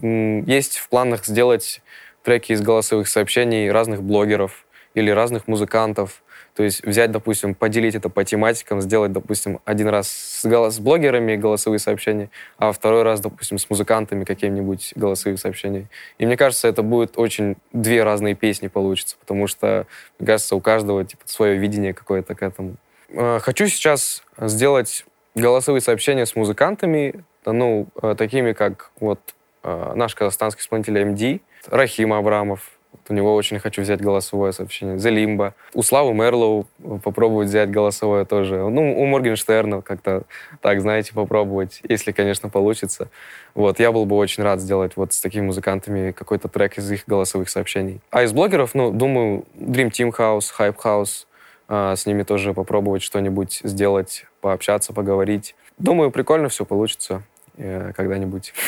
м, 0.00 0.44
есть 0.46 0.78
в 0.78 0.88
планах 0.88 1.26
сделать 1.26 1.82
треки 2.22 2.52
из 2.52 2.62
голосовых 2.62 3.06
сообщений 3.08 3.70
разных 3.70 4.02
блогеров 4.02 4.64
или 4.94 5.10
разных 5.10 5.46
музыкантов, 5.46 6.22
то 6.60 6.64
есть 6.64 6.84
взять, 6.84 7.10
допустим, 7.10 7.54
поделить 7.54 7.94
это 7.94 8.10
по 8.10 8.22
тематикам, 8.22 8.82
сделать, 8.82 9.12
допустим, 9.12 9.60
один 9.64 9.88
раз 9.88 10.10
с, 10.10 10.44
голос, 10.44 10.74
с 10.74 10.78
блогерами 10.78 11.34
голосовые 11.34 11.78
сообщения, 11.78 12.28
а 12.58 12.72
второй 12.72 13.02
раз, 13.02 13.20
допустим, 13.20 13.56
с 13.56 13.70
музыкантами 13.70 14.24
какими-нибудь 14.24 14.92
голосовые 14.94 15.38
сообщения. 15.38 15.88
И 16.18 16.26
мне 16.26 16.36
кажется, 16.36 16.68
это 16.68 16.82
будет 16.82 17.14
очень 17.16 17.56
две 17.72 18.04
разные 18.04 18.34
песни 18.34 18.68
получится, 18.68 19.16
потому 19.18 19.46
что, 19.46 19.86
мне 20.18 20.26
кажется, 20.26 20.54
у 20.54 20.60
каждого 20.60 21.02
типа, 21.02 21.22
свое 21.24 21.56
видение 21.56 21.94
какое-то 21.94 22.34
к 22.34 22.42
этому. 22.42 22.74
А, 23.16 23.38
хочу 23.38 23.66
сейчас 23.66 24.22
сделать 24.38 25.06
голосовые 25.34 25.80
сообщения 25.80 26.26
с 26.26 26.36
музыкантами, 26.36 27.24
ну, 27.46 27.86
э, 28.02 28.14
такими 28.18 28.52
как 28.52 28.90
вот 29.00 29.18
э, 29.62 29.92
наш 29.94 30.14
казахстанский 30.14 30.60
исполнитель 30.60 30.98
MD, 30.98 31.40
Рахим 31.68 32.12
Абрамов, 32.12 32.72
у 33.10 33.14
него 33.14 33.34
очень 33.34 33.58
хочу 33.58 33.82
взять 33.82 34.00
голосовое 34.00 34.52
сообщение. 34.52 34.96
The 34.96 35.10
Limbo. 35.12 35.52
У 35.74 35.82
Славы 35.82 36.14
Мерлоу 36.14 36.66
попробовать 37.02 37.48
взять 37.48 37.70
голосовое 37.70 38.24
тоже. 38.24 38.68
Ну, 38.68 39.00
у 39.00 39.06
Моргенштерна 39.06 39.82
как-то 39.82 40.22
так, 40.60 40.80
знаете, 40.80 41.12
попробовать, 41.12 41.80
если, 41.88 42.12
конечно, 42.12 42.48
получится. 42.48 43.08
Вот, 43.54 43.80
я 43.80 43.90
был 43.90 44.06
бы 44.06 44.16
очень 44.16 44.44
рад 44.44 44.60
сделать 44.60 44.92
вот 44.96 45.12
с 45.12 45.20
такими 45.20 45.46
музыкантами 45.46 46.12
какой-то 46.12 46.48
трек 46.48 46.78
из 46.78 46.90
их 46.90 47.04
голосовых 47.06 47.50
сообщений. 47.50 48.00
А 48.10 48.22
из 48.22 48.32
блогеров, 48.32 48.74
ну, 48.74 48.92
думаю, 48.92 49.44
Dream 49.56 49.90
Team 49.90 50.12
House, 50.16 50.52
Hype 50.56 50.76
House, 50.82 51.26
а, 51.68 51.96
с 51.96 52.06
ними 52.06 52.22
тоже 52.22 52.54
попробовать 52.54 53.02
что-нибудь 53.02 53.60
сделать, 53.64 54.26
пообщаться, 54.40 54.92
поговорить. 54.92 55.54
Думаю, 55.78 56.10
прикольно 56.10 56.48
все 56.48 56.64
получится 56.64 57.22
э, 57.56 57.92
когда-нибудь. 57.96 58.52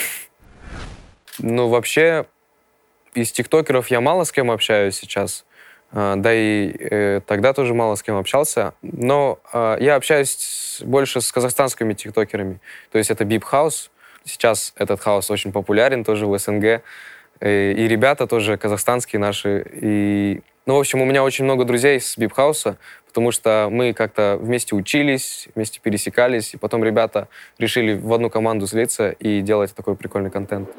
Ну, 1.39 1.69
вообще, 1.69 2.27
из 3.15 3.33
тиктокеров 3.33 3.89
я 3.89 4.01
мало 4.01 4.25
с 4.25 4.33
кем 4.33 4.51
общаюсь 4.51 4.97
сейчас, 4.97 5.45
а, 5.93 6.17
да 6.17 6.33
и 6.33 6.75
э, 6.79 7.21
тогда 7.27 7.53
тоже 7.53 7.75
мало 7.75 7.97
с 7.97 8.03
кем 8.03 8.17
общался, 8.17 8.75
но 8.83 9.39
э, 9.53 9.77
я 9.81 9.97
общаюсь 9.97 10.81
больше 10.85 11.21
с 11.21 11.31
казахстанскими 11.31 11.93
тиктокерами, 11.93 12.61
то 12.91 12.99
есть 12.99 13.11
это 13.11 13.25
Bip 13.25 13.45
House, 13.45 13.91
сейчас 14.25 14.73
этот 14.77 15.01
house 15.01 15.31
очень 15.31 15.53
популярен 15.53 16.05
тоже 16.05 16.27
в 16.27 16.39
СНГ, 16.39 16.83
э, 17.41 17.73
и 17.73 17.89
ребята 17.89 18.27
тоже 18.27 18.57
казахстанские 18.57 19.21
наши, 19.21 19.67
и, 19.71 20.41
ну, 20.65 20.77
в 20.77 20.81
общем, 20.81 21.03
у 21.03 21.05
меня 21.05 21.23
очень 21.23 21.45
много 21.45 21.65
друзей 21.65 22.01
с 22.01 22.17
Bip 22.17 22.33
House 22.33 22.66
а, 22.66 22.79
потому 23.07 23.31
что 23.31 23.69
мы 23.71 23.93
как-то 23.93 24.39
вместе 24.41 24.75
учились, 24.75 25.49
вместе 25.55 25.81
пересекались, 25.81 26.55
и 26.55 26.57
потом 26.57 26.83
ребята 26.83 27.29
решили 27.59 27.93
в 27.93 28.11
одну 28.15 28.31
команду 28.31 28.67
слиться 28.67 29.11
и 29.11 29.43
делать 29.43 29.75
такой 29.75 29.97
прикольный 29.97 30.31
контент. 30.31 30.71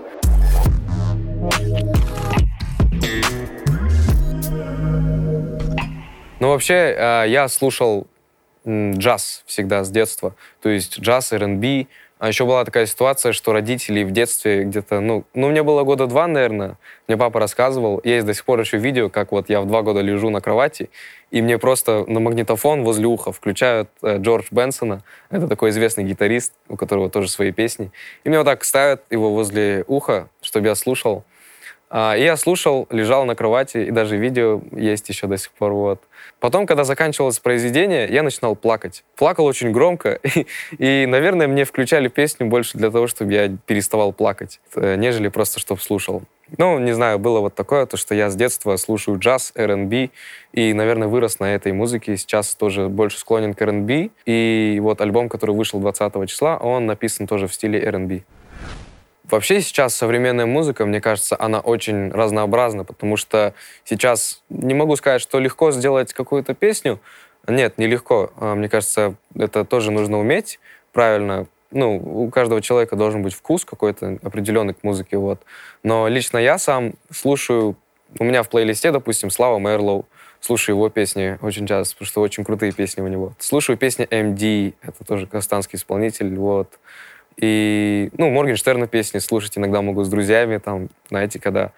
Ну, 6.43 6.49
вообще, 6.49 6.93
а, 6.99 7.23
я 7.23 7.47
слушал 7.47 8.05
джаз 8.67 9.43
всегда 9.45 9.85
с 9.85 9.89
детства. 9.89 10.35
То 10.61 10.67
есть 10.67 10.99
джаз, 10.99 11.31
R&B. 11.31 11.87
А 12.19 12.27
еще 12.27 12.45
была 12.45 12.65
такая 12.65 12.85
ситуация, 12.85 13.31
что 13.31 13.53
родители 13.53 14.03
в 14.03 14.11
детстве 14.11 14.65
где-то, 14.65 14.99
ну, 14.99 15.23
ну, 15.33 15.49
мне 15.49 15.63
было 15.63 15.83
года 15.83 16.05
два, 16.05 16.27
наверное, 16.27 16.77
мне 17.07 17.15
папа 17.15 17.39
рассказывал, 17.39 18.01
есть 18.03 18.25
до 18.25 18.33
сих 18.33 18.43
пор 18.43 18.59
еще 18.59 18.77
видео, 18.77 19.09
как 19.09 19.31
вот 19.31 19.47
я 19.47 19.61
в 19.61 19.67
два 19.67 19.83
года 19.83 20.01
лежу 20.01 20.29
на 20.29 20.41
кровати, 20.41 20.89
и 21.31 21.41
мне 21.41 21.57
просто 21.57 22.03
на 22.07 22.19
магнитофон 22.19 22.83
возле 22.83 23.07
уха 23.07 23.33
включают 23.33 23.89
э, 24.01 24.19
Джордж 24.19 24.47
Бенсона, 24.51 25.03
это 25.29 25.49
такой 25.49 25.71
известный 25.71 26.05
гитарист, 26.05 26.53
у 26.69 26.77
которого 26.77 27.09
тоже 27.09 27.29
свои 27.29 27.51
песни, 27.51 27.91
и 28.23 28.29
мне 28.29 28.37
вот 28.37 28.45
так 28.45 28.63
ставят 28.63 29.03
его 29.09 29.33
возле 29.33 29.83
уха, 29.87 30.29
чтобы 30.41 30.67
я 30.67 30.75
слушал, 30.75 31.25
а, 31.95 32.15
я 32.15 32.35
слушал, 32.37 32.87
лежал 32.89 33.23
на 33.25 33.35
кровати, 33.35 33.77
и 33.77 33.91
даже 33.91 34.17
видео 34.17 34.61
есть 34.71 35.07
еще 35.09 35.27
до 35.27 35.37
сих 35.37 35.51
пор. 35.51 35.73
Вот. 35.73 36.01
Потом, 36.39 36.65
когда 36.65 36.85
заканчивалось 36.85 37.37
произведение, 37.37 38.07
я 38.09 38.23
начинал 38.23 38.55
плакать. 38.55 39.03
Плакал 39.15 39.45
очень 39.45 39.71
громко, 39.71 40.19
и, 40.23 40.47
и, 40.79 41.05
наверное, 41.05 41.47
мне 41.47 41.65
включали 41.65 42.07
песню 42.07 42.47
больше 42.47 42.79
для 42.79 42.89
того, 42.89 43.05
чтобы 43.05 43.31
я 43.33 43.55
переставал 43.67 44.11
плакать, 44.11 44.59
э, 44.75 44.95
нежели 44.95 45.27
просто, 45.27 45.59
чтобы 45.59 45.81
слушал. 45.81 46.23
Ну, 46.57 46.79
не 46.79 46.93
знаю, 46.93 47.19
было 47.19 47.41
вот 47.41 47.53
такое, 47.53 47.85
то, 47.85 47.95
что 47.95 48.15
я 48.15 48.31
с 48.31 48.35
детства 48.35 48.75
слушаю 48.77 49.19
джаз, 49.19 49.53
R&B, 49.55 50.09
и, 50.51 50.73
наверное, 50.73 51.07
вырос 51.07 51.39
на 51.39 51.53
этой 51.53 51.73
музыке. 51.73 52.17
Сейчас 52.17 52.55
тоже 52.55 52.89
больше 52.89 53.19
склонен 53.19 53.53
к 53.53 53.61
R&B. 53.61 54.09
И 54.25 54.79
вот 54.81 54.99
альбом, 54.99 55.29
который 55.29 55.55
вышел 55.55 55.79
20 55.79 56.27
числа, 56.27 56.57
он 56.57 56.87
написан 56.87 57.27
тоже 57.27 57.47
в 57.47 57.53
стиле 57.53 57.79
R&B. 57.79 58.23
Вообще 59.29 59.61
сейчас 59.61 59.95
современная 59.95 60.45
музыка, 60.45 60.85
мне 60.85 60.99
кажется, 60.99 61.37
она 61.39 61.59
очень 61.59 62.11
разнообразна, 62.11 62.83
потому 62.83 63.15
что 63.15 63.53
сейчас 63.85 64.43
не 64.49 64.73
могу 64.73 64.95
сказать, 64.97 65.21
что 65.21 65.39
легко 65.39 65.71
сделать 65.71 66.13
какую-то 66.13 66.53
песню. 66.53 66.99
Нет, 67.47 67.77
нелегко. 67.77 68.31
А, 68.37 68.55
мне 68.55 68.67
кажется, 68.67 69.15
это 69.35 69.63
тоже 69.63 69.91
нужно 69.91 70.19
уметь 70.19 70.59
правильно. 70.91 71.47
Ну, 71.71 71.95
у 71.95 72.29
каждого 72.29 72.61
человека 72.61 72.95
должен 72.95 73.23
быть 73.23 73.33
вкус 73.33 73.65
какой-то 73.65 74.19
определенный 74.21 74.73
к 74.73 74.83
музыке, 74.83 75.17
вот. 75.17 75.41
Но 75.83 76.07
лично 76.07 76.37
я 76.37 76.57
сам 76.57 76.93
слушаю, 77.09 77.75
у 78.19 78.23
меня 78.23 78.43
в 78.43 78.49
плейлисте, 78.49 78.91
допустим, 78.91 79.31
Слава 79.31 79.57
Мерлоу, 79.57 80.05
слушаю 80.39 80.75
его 80.75 80.89
песни 80.89 81.39
очень 81.41 81.65
часто, 81.65 81.95
потому 81.95 82.07
что 82.07 82.21
очень 82.21 82.43
крутые 82.43 82.73
песни 82.73 83.01
у 83.01 83.07
него. 83.07 83.33
Слушаю 83.39 83.77
песни 83.77 84.05
MD, 84.05 84.75
это 84.81 85.03
тоже 85.03 85.25
казахстанский 85.25 85.77
исполнитель, 85.77 86.35
вот. 86.35 86.77
И, 87.37 88.09
ну, 88.17 88.29
Моргенштерна 88.29 88.87
песни 88.87 89.19
слушать 89.19 89.57
иногда 89.57 89.81
могу 89.81 90.03
с 90.03 90.09
друзьями, 90.09 90.57
там, 90.57 90.89
знаете, 91.09 91.39
когда 91.39 91.71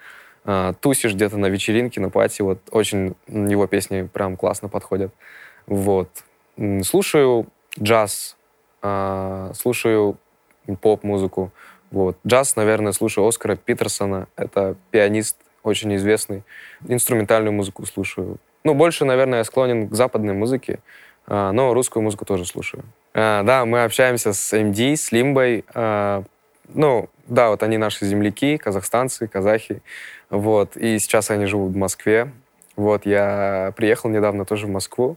э, 0.44 0.74
тусишь 0.80 1.14
где-то 1.14 1.38
на 1.38 1.48
вечеринке, 1.48 2.02
на 2.02 2.10
пати, 2.10 2.42
вот, 2.42 2.60
очень 2.72 3.16
его 3.28 3.68
песни 3.68 4.08
прям 4.12 4.38
классно 4.38 4.70
подходят. 4.70 5.14
Вот. 5.68 6.10
Слушаю 6.84 7.48
джаз, 7.80 8.38
э, 8.82 9.52
слушаю 9.56 10.18
поп-музыку. 10.82 11.52
Вот. 11.92 12.18
Джаз, 12.26 12.56
наверное, 12.56 12.92
слушаю 12.92 13.28
Оскара 13.28 13.56
Питерсона. 13.56 14.28
Это 14.36 14.76
пианист 14.92 15.38
очень 15.64 15.96
известный. 15.96 16.44
Инструментальную 16.88 17.54
музыку 17.54 17.86
слушаю. 17.86 18.38
Ну, 18.64 18.74
больше, 18.74 19.06
наверное, 19.06 19.40
я 19.40 19.44
склонен 19.44 19.88
к 19.90 19.94
западной 19.94 20.34
музыке, 20.34 20.80
э, 21.28 21.52
но 21.52 21.74
русскую 21.74 22.04
музыку 22.04 22.26
тоже 22.26 22.46
слушаю. 22.46 22.84
А, 23.18 23.44
да, 23.44 23.66
мы 23.66 23.86
общаемся 23.86 24.34
с 24.34 24.52
МД, 24.52 25.00
с 25.00 25.14
Лимбой. 25.14 25.64
А, 25.74 26.24
ну, 26.68 27.10
да, 27.28 27.50
вот 27.50 27.64
они 27.64 27.78
наши 27.78 28.06
земляки, 28.06 28.58
казахстанцы, 28.58 29.28
казахи. 29.28 29.82
Вот, 30.30 30.76
и 30.76 31.00
сейчас 31.00 31.32
они 31.32 31.46
живут 31.46 31.72
в 31.72 31.78
Москве. 31.78 32.30
Вот, 32.76 33.06
я 33.06 33.74
приехал 33.78 34.10
недавно 34.10 34.44
тоже 34.44 34.66
в 34.68 34.70
Москву. 34.70 35.16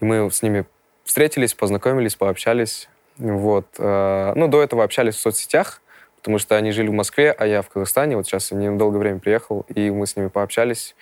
И 0.00 0.06
мы 0.06 0.30
с 0.30 0.40
ними 0.40 0.64
встретились, 1.04 1.52
познакомились, 1.52 2.14
пообщались. 2.16 2.88
Вот. 3.18 3.66
А, 3.78 4.32
ну, 4.34 4.48
до 4.48 4.62
этого 4.62 4.82
общались 4.82 5.16
в 5.16 5.20
соцсетях, 5.20 5.82
потому 6.16 6.38
что 6.38 6.56
они 6.56 6.72
жили 6.72 6.88
в 6.88 6.94
Москве, 6.94 7.30
а 7.30 7.46
я 7.46 7.60
в 7.60 7.68
Казахстане. 7.68 8.16
Вот 8.16 8.26
сейчас 8.26 8.52
я 8.52 8.56
недолгое 8.56 9.00
время 9.00 9.18
приехал, 9.18 9.66
и 9.68 9.90
мы 9.90 10.06
с 10.06 10.16
ними 10.16 10.28
пообщались. 10.28 10.96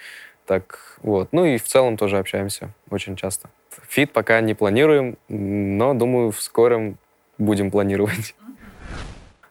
Так 0.51 0.97
вот. 1.01 1.29
Ну 1.31 1.45
и 1.45 1.59
в 1.59 1.63
целом 1.63 1.97
тоже 1.97 2.19
общаемся 2.19 2.71
очень 2.91 3.15
часто. 3.15 3.51
Фит 3.89 4.13
пока 4.13 4.41
не 4.41 4.55
планируем, 4.55 5.17
но, 5.29 5.95
думаю, 5.95 6.33
в 6.33 6.43
скором 6.43 6.99
будем 7.39 7.71
планировать. 7.71 8.35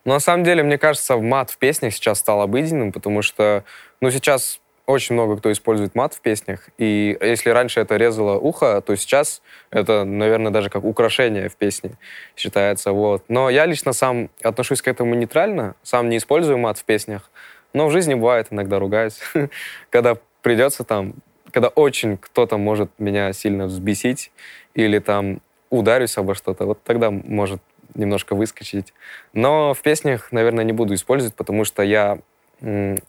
Но 0.03 0.15
на 0.15 0.19
самом 0.19 0.43
деле, 0.43 0.61
мне 0.61 0.77
кажется, 0.77 1.15
мат 1.15 1.51
в 1.51 1.57
песнях 1.57 1.93
сейчас 1.93 2.19
стал 2.19 2.41
обыденным, 2.41 2.91
потому 2.91 3.21
что, 3.21 3.63
ну, 4.01 4.11
сейчас 4.11 4.59
очень 4.87 5.15
много 5.15 5.37
кто 5.37 5.49
использует 5.53 5.95
мат 5.95 6.13
в 6.13 6.19
песнях. 6.19 6.67
И 6.77 7.17
если 7.21 7.49
раньше 7.49 7.79
это 7.79 7.95
резало 7.95 8.37
ухо, 8.37 8.81
то 8.81 8.93
сейчас 8.97 9.41
это, 9.69 10.03
наверное, 10.03 10.51
даже 10.51 10.69
как 10.69 10.83
украшение 10.83 11.47
в 11.47 11.55
песне 11.55 11.91
считается. 12.35 12.91
Вот. 12.91 13.23
Но 13.29 13.49
я 13.49 13.65
лично 13.65 13.93
сам 13.93 14.29
отношусь 14.43 14.81
к 14.81 14.89
этому 14.89 15.15
нейтрально, 15.15 15.75
сам 15.81 16.09
не 16.09 16.17
использую 16.17 16.57
мат 16.57 16.77
в 16.77 16.83
песнях. 16.83 17.31
Но 17.71 17.87
в 17.87 17.91
жизни 17.91 18.15
бывает, 18.15 18.47
иногда 18.49 18.79
ругаюсь. 18.79 19.21
когда 19.89 20.17
придется 20.41 20.83
там, 20.83 21.15
когда 21.51 21.67
очень 21.69 22.17
кто-то 22.17 22.57
может 22.57 22.91
меня 22.99 23.33
сильно 23.33 23.65
взбесить 23.65 24.31
или 24.73 24.99
там 24.99 25.41
ударюсь 25.69 26.17
обо 26.17 26.35
что-то, 26.35 26.65
вот 26.65 26.83
тогда 26.83 27.11
может 27.11 27.61
немножко 27.95 28.35
выскочить. 28.35 28.93
Но 29.33 29.73
в 29.73 29.81
песнях, 29.81 30.31
наверное, 30.31 30.63
не 30.63 30.73
буду 30.73 30.93
использовать, 30.93 31.35
потому 31.35 31.65
что 31.65 31.83
я 31.83 32.19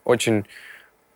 очень 0.04 0.44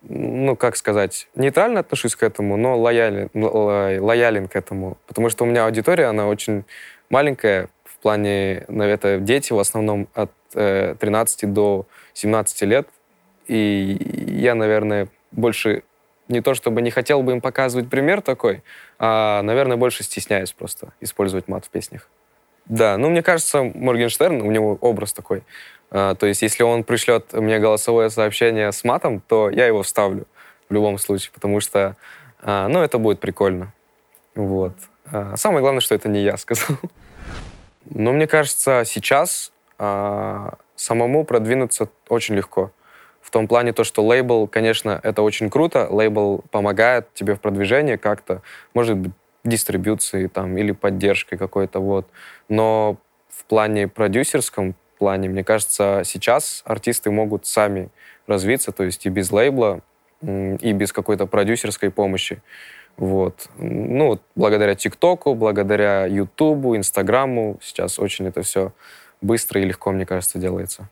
ну, 0.07 0.55
как 0.55 0.75
сказать, 0.75 1.27
нейтрально 1.35 1.79
отношусь 1.79 2.15
к 2.15 2.23
этому, 2.23 2.57
но 2.57 2.77
лоялен, 2.79 3.29
лоялен 3.33 4.47
к 4.47 4.55
этому. 4.55 4.97
Потому 5.07 5.29
что 5.29 5.43
у 5.43 5.47
меня 5.47 5.65
аудитория, 5.65 6.05
она 6.05 6.27
очень 6.27 6.63
маленькая 7.09 7.69
в 7.83 7.97
плане, 7.97 8.65
это 8.67 9.17
дети 9.19 9.51
в 9.51 9.59
основном 9.59 10.07
от 10.13 10.31
э, 10.53 10.95
13 10.99 11.51
до 11.51 11.87
17 12.13 12.61
лет. 12.63 12.87
И 13.47 13.97
я, 14.27 14.53
наверное, 14.53 15.07
больше 15.31 15.83
не 16.27 16.41
то 16.41 16.53
чтобы 16.53 16.81
не 16.81 16.91
хотел 16.91 17.21
бы 17.21 17.33
им 17.33 17.41
показывать 17.41 17.89
пример 17.89 18.21
такой, 18.21 18.63
а, 18.99 19.41
наверное, 19.41 19.77
больше 19.77 20.03
стесняюсь 20.03 20.51
просто 20.51 20.93
использовать 21.01 21.47
мат 21.47 21.65
в 21.65 21.69
песнях. 21.69 22.09
Да, 22.65 22.97
ну, 22.97 23.09
мне 23.09 23.21
кажется, 23.21 23.63
Моргенштерн, 23.63 24.41
у 24.41 24.51
него 24.51 24.77
образ 24.81 25.13
такой. 25.13 25.43
А, 25.91 26.15
то 26.15 26.25
есть, 26.25 26.41
если 26.41 26.63
он 26.63 26.83
пришлет 26.83 27.31
мне 27.33 27.59
голосовое 27.59 28.09
сообщение 28.09 28.71
с 28.71 28.83
матом, 28.83 29.21
то 29.21 29.49
я 29.49 29.67
его 29.67 29.83
вставлю 29.83 30.25
в 30.67 30.73
любом 30.73 30.97
случае, 30.97 31.31
потому 31.33 31.59
что, 31.59 31.95
а, 32.41 32.67
ну, 32.67 32.81
это 32.81 32.97
будет 32.97 33.19
прикольно. 33.19 33.73
Вот. 34.33 34.73
А, 35.11 35.35
самое 35.37 35.61
главное, 35.61 35.81
что 35.81 35.93
это 35.93 36.09
не 36.09 36.23
я 36.23 36.37
сказал. 36.37 36.77
Но 37.85 38.11
мне 38.13 38.25
кажется, 38.25 38.83
сейчас 38.85 39.51
а, 39.77 40.55
самому 40.75 41.23
продвинуться 41.23 41.89
очень 42.09 42.35
легко. 42.35 42.71
Том 43.35 43.49
плане 43.49 43.73
то, 43.73 43.83
что 43.83 44.01
лейбл, 44.01 44.47
конечно, 44.47 44.97
это 45.03 45.21
очень 45.21 45.49
круто. 45.49 45.89
Лейбл 45.91 46.45
помогает 46.51 47.13
тебе 47.13 47.35
в 47.35 47.41
продвижении 47.41 47.97
как-то. 47.97 48.41
Может 48.73 48.95
быть, 48.95 49.11
дистрибьюции 49.43 50.27
там 50.27 50.57
или 50.57 50.71
поддержкой 50.71 51.35
какой-то, 51.35 51.81
вот. 51.81 52.07
Но 52.47 52.95
в 53.27 53.43
плане 53.43 53.89
продюсерском 53.89 54.73
плане, 54.99 55.27
мне 55.27 55.43
кажется, 55.43 56.03
сейчас 56.05 56.61
артисты 56.63 57.11
могут 57.11 57.45
сами 57.45 57.89
развиться, 58.25 58.71
то 58.71 58.85
есть 58.85 59.05
и 59.05 59.09
без 59.09 59.29
лейбла, 59.33 59.81
и 60.21 60.71
без 60.71 60.93
какой-то 60.93 61.25
продюсерской 61.25 61.91
помощи. 61.91 62.41
Вот. 62.95 63.49
Ну, 63.57 64.17
благодаря 64.35 64.75
ТикТоку, 64.75 65.35
благодаря 65.35 66.05
Ютубу, 66.05 66.77
Инстаграму 66.77 67.59
сейчас 67.61 67.99
очень 67.99 68.27
это 68.27 68.43
все 68.43 68.71
быстро 69.19 69.59
и 69.59 69.65
легко, 69.65 69.91
мне 69.91 70.05
кажется, 70.05 70.39
делается. 70.39 70.87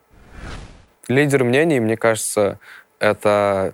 Лидер 1.07 1.43
мнений, 1.43 1.79
мне 1.79 1.97
кажется, 1.97 2.59
это 2.99 3.73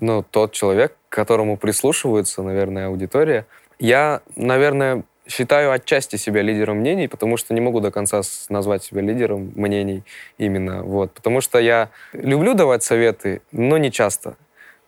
ну, 0.00 0.22
тот 0.22 0.52
человек, 0.52 0.94
к 1.08 1.14
которому 1.14 1.56
прислушивается, 1.56 2.42
наверное, 2.42 2.88
аудитория, 2.88 3.46
я, 3.78 4.22
наверное, 4.36 5.04
считаю 5.28 5.72
отчасти 5.72 6.16
себя 6.16 6.42
лидером 6.42 6.78
мнений, 6.78 7.06
потому 7.06 7.36
что 7.36 7.54
не 7.54 7.60
могу 7.60 7.80
до 7.80 7.90
конца 7.90 8.22
назвать 8.48 8.82
себя 8.82 9.02
лидером 9.02 9.52
мнений 9.54 10.02
именно. 10.38 10.82
Вот. 10.82 11.12
Потому 11.12 11.40
что 11.40 11.58
я 11.58 11.90
люблю 12.12 12.54
давать 12.54 12.82
советы, 12.82 13.42
но 13.52 13.76
не 13.76 13.92
часто. 13.92 14.36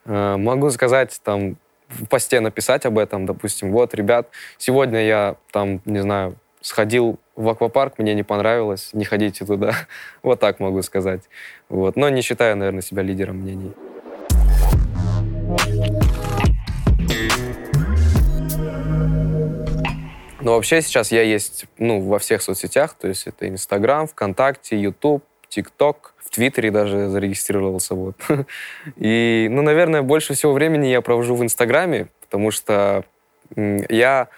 Э, 0.06 0.36
могу 0.36 0.70
сказать, 0.70 1.20
там, 1.22 1.56
в 1.88 2.06
посте 2.06 2.40
написать 2.40 2.86
об 2.86 2.98
этом, 2.98 3.26
допустим, 3.26 3.70
вот, 3.72 3.94
ребят, 3.94 4.28
сегодня 4.58 5.04
я, 5.04 5.36
там, 5.52 5.82
не 5.84 6.00
знаю, 6.00 6.36
сходил 6.62 7.18
в 7.40 7.48
аквапарк, 7.48 7.98
мне 7.98 8.14
не 8.14 8.22
понравилось, 8.22 8.90
не 8.92 9.04
ходите 9.04 9.44
туда. 9.44 9.74
вот 10.22 10.40
так 10.40 10.60
могу 10.60 10.82
сказать. 10.82 11.22
Вот. 11.68 11.96
Но 11.96 12.08
не 12.10 12.22
считаю, 12.22 12.56
наверное, 12.56 12.82
себя 12.82 13.02
лидером 13.02 13.36
мнений. 13.38 13.72
Но 20.42 20.54
вообще 20.54 20.80
сейчас 20.82 21.12
я 21.12 21.22
есть 21.22 21.66
ну, 21.78 22.00
во 22.00 22.18
всех 22.18 22.42
соцсетях, 22.42 22.94
то 22.94 23.08
есть 23.08 23.26
это 23.26 23.48
Инстаграм, 23.48 24.06
ВКонтакте, 24.06 24.80
Ютуб, 24.80 25.22
ТикТок, 25.48 26.14
в 26.18 26.30
Твиттере 26.30 26.70
даже 26.70 27.08
зарегистрировался. 27.08 27.94
Вот. 27.94 28.16
И, 28.96 29.48
ну, 29.50 29.62
наверное, 29.62 30.02
больше 30.02 30.34
всего 30.34 30.52
времени 30.52 30.86
я 30.86 31.00
провожу 31.00 31.34
в 31.34 31.42
Инстаграме, 31.42 32.08
потому 32.20 32.50
что 32.50 33.04
я 33.56 34.28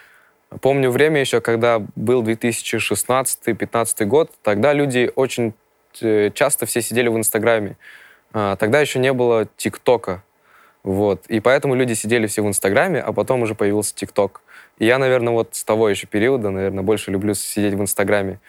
помню 0.60 0.90
время 0.90 1.20
еще, 1.20 1.40
когда 1.40 1.82
был 1.96 2.22
2016-2015 2.22 4.04
год, 4.04 4.30
тогда 4.42 4.72
люди 4.72 5.10
очень 5.14 5.54
э, 6.00 6.30
часто 6.34 6.66
все 6.66 6.82
сидели 6.82 7.08
в 7.08 7.16
Инстаграме. 7.16 7.76
А, 8.32 8.56
тогда 8.56 8.80
еще 8.80 8.98
не 8.98 9.12
было 9.12 9.46
ТикТока. 9.56 10.22
Вот. 10.82 11.26
И 11.28 11.40
поэтому 11.40 11.74
люди 11.74 11.92
сидели 11.92 12.26
все 12.26 12.42
в 12.42 12.48
Инстаграме, 12.48 13.00
а 13.00 13.12
потом 13.12 13.42
уже 13.42 13.54
появился 13.54 13.94
ТикТок. 13.94 14.42
И 14.78 14.86
я, 14.86 14.98
наверное, 14.98 15.32
вот 15.32 15.50
с 15.52 15.64
того 15.64 15.88
еще 15.88 16.06
периода, 16.06 16.50
наверное, 16.50 16.82
больше 16.82 17.10
люблю 17.10 17.34
сидеть 17.34 17.74
в 17.74 17.80
Инстаграме. 17.80 18.40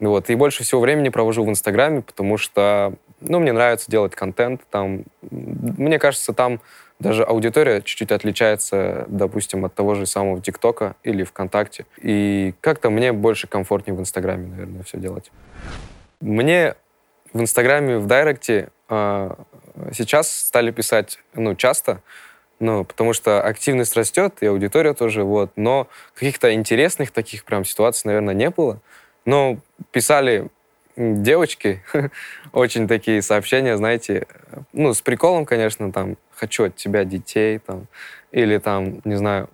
Вот. 0.00 0.30
И 0.30 0.34
больше 0.34 0.64
всего 0.64 0.80
времени 0.80 1.10
провожу 1.10 1.44
в 1.44 1.50
Инстаграме, 1.50 2.02
потому 2.02 2.38
что, 2.38 2.94
ну, 3.20 3.40
мне 3.40 3.52
нравится 3.52 3.90
делать 3.90 4.14
контент. 4.14 4.62
Там, 4.70 5.04
мне 5.30 5.98
кажется, 5.98 6.32
там 6.32 6.60
даже 7.02 7.24
аудитория 7.24 7.82
чуть-чуть 7.82 8.12
отличается, 8.12 9.04
допустим, 9.08 9.64
от 9.64 9.74
того 9.74 9.94
же 9.94 10.06
самого 10.06 10.40
ТикТока 10.40 10.94
или 11.02 11.24
ВКонтакте. 11.24 11.84
И 12.00 12.54
как-то 12.60 12.90
мне 12.90 13.12
больше 13.12 13.48
комфортнее 13.48 13.96
в 13.96 14.00
Инстаграме, 14.00 14.46
наверное, 14.46 14.82
все 14.84 14.98
делать. 14.98 15.32
Мне 16.20 16.76
в 17.32 17.40
Инстаграме, 17.40 17.98
в 17.98 18.06
Директе 18.06 18.68
э, 18.88 19.34
сейчас 19.92 20.30
стали 20.30 20.70
писать, 20.70 21.18
ну, 21.34 21.56
часто, 21.56 22.02
ну, 22.60 22.84
потому 22.84 23.12
что 23.12 23.42
активность 23.42 23.96
растет, 23.96 24.34
и 24.40 24.46
аудитория 24.46 24.94
тоже, 24.94 25.24
вот. 25.24 25.50
Но 25.56 25.88
каких-то 26.14 26.54
интересных 26.54 27.10
таких 27.10 27.44
прям 27.44 27.64
ситуаций, 27.64 28.06
наверное, 28.06 28.34
не 28.34 28.50
было. 28.50 28.78
Но 29.24 29.58
писали 29.90 30.48
девочки 30.96 31.82
очень 32.52 32.88
такие 32.88 33.22
сообщения, 33.22 33.76
знаете, 33.76 34.26
ну, 34.72 34.94
с 34.94 35.00
приколом, 35.00 35.44
конечно, 35.46 35.92
там, 35.92 36.16
хочу 36.34 36.64
от 36.64 36.76
тебя 36.76 37.04
детей, 37.04 37.58
там, 37.58 37.86
или 38.30 38.58
там, 38.58 39.00
не 39.04 39.16
знаю, 39.16 39.48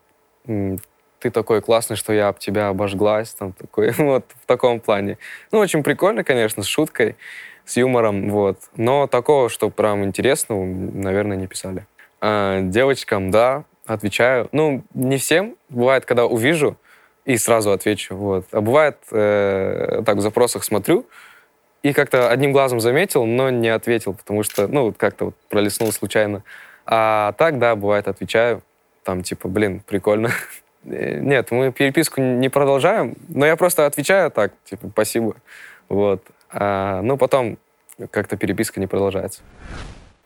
ты 0.45 1.31
такой 1.31 1.61
классный, 1.61 1.97
что 1.97 2.13
я 2.13 2.29
об 2.29 2.39
тебя 2.39 2.69
обожглась, 2.69 3.31
там, 3.35 3.53
такой, 3.53 3.91
вот, 3.99 4.25
в 4.43 4.47
таком 4.47 4.81
плане. 4.81 5.19
Ну, 5.53 5.59
очень 5.59 5.83
прикольно, 5.83 6.25
конечно, 6.25 6.63
с 6.63 6.67
шуткой, 6.67 7.17
с 7.65 7.77
юмором, 7.77 8.31
вот. 8.31 8.59
Но 8.77 9.07
такого, 9.07 9.49
что 9.49 9.71
прям 9.71 10.05
интересного, 10.05 10.65
наверное, 10.65 11.37
не 11.37 11.47
писали. 11.47 11.87
А, 12.21 12.61
девочкам, 12.63 13.31
да, 13.31 13.65
отвечаю. 13.87 14.49
Ну, 14.53 14.85
не 14.95 15.19
всем. 15.19 15.57
Бывает, 15.69 16.05
когда 16.05 16.27
увижу 16.27 16.77
и 17.29 17.37
сразу 17.37 17.73
отвечу. 17.73 18.17
Вот. 18.17 18.47
А 18.53 18.63
бывает, 18.63 18.97
э, 19.13 20.03
так 20.07 20.17
в 20.17 20.21
запросах 20.23 20.65
смотрю 20.65 21.05
и 21.83 21.93
как-то 21.93 22.31
одним 22.31 22.53
глазом 22.53 22.81
заметил, 22.81 23.27
но 23.27 23.51
не 23.51 23.69
ответил, 23.69 24.15
потому 24.15 24.43
что, 24.43 24.67
ну, 24.67 24.95
как-то 24.95 25.27
вот 25.27 25.35
пролистнул 25.51 25.93
случайно. 25.93 26.43
А 26.87 27.33
так, 27.33 27.59
да, 27.59 27.77
бывает, 27.77 28.09
отвечаю. 28.09 28.63
Там, 29.05 29.23
типа, 29.23 29.49
блин, 29.49 29.83
прикольно. 29.87 30.31
Э, 30.85 31.19
нет, 31.19 31.51
мы 31.51 31.73
переписку 31.73 32.21
не 32.21 32.49
продолжаем, 32.49 33.17
но 33.29 33.45
я 33.45 33.57
просто 33.57 33.85
отвечаю 33.85 34.31
так, 34.31 34.53
типа, 34.65 34.89
спасибо. 34.93 35.35
Вот. 35.89 36.23
А, 36.51 37.03
ну, 37.03 37.19
потом 37.19 37.59
как-то 38.13 38.37
переписка 38.37 38.79
не 38.79 38.87
продолжается. 38.87 39.43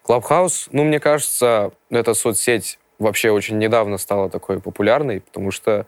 Клабхаус, 0.02 0.68
ну, 0.70 0.84
мне 0.84 1.00
кажется, 1.00 1.72
эта 1.90 2.12
соцсеть 2.12 2.78
вообще 2.98 3.30
очень 3.30 3.58
недавно 3.58 3.96
стала 3.96 4.28
такой 4.28 4.60
популярной, 4.60 5.22
потому 5.22 5.50
что, 5.50 5.86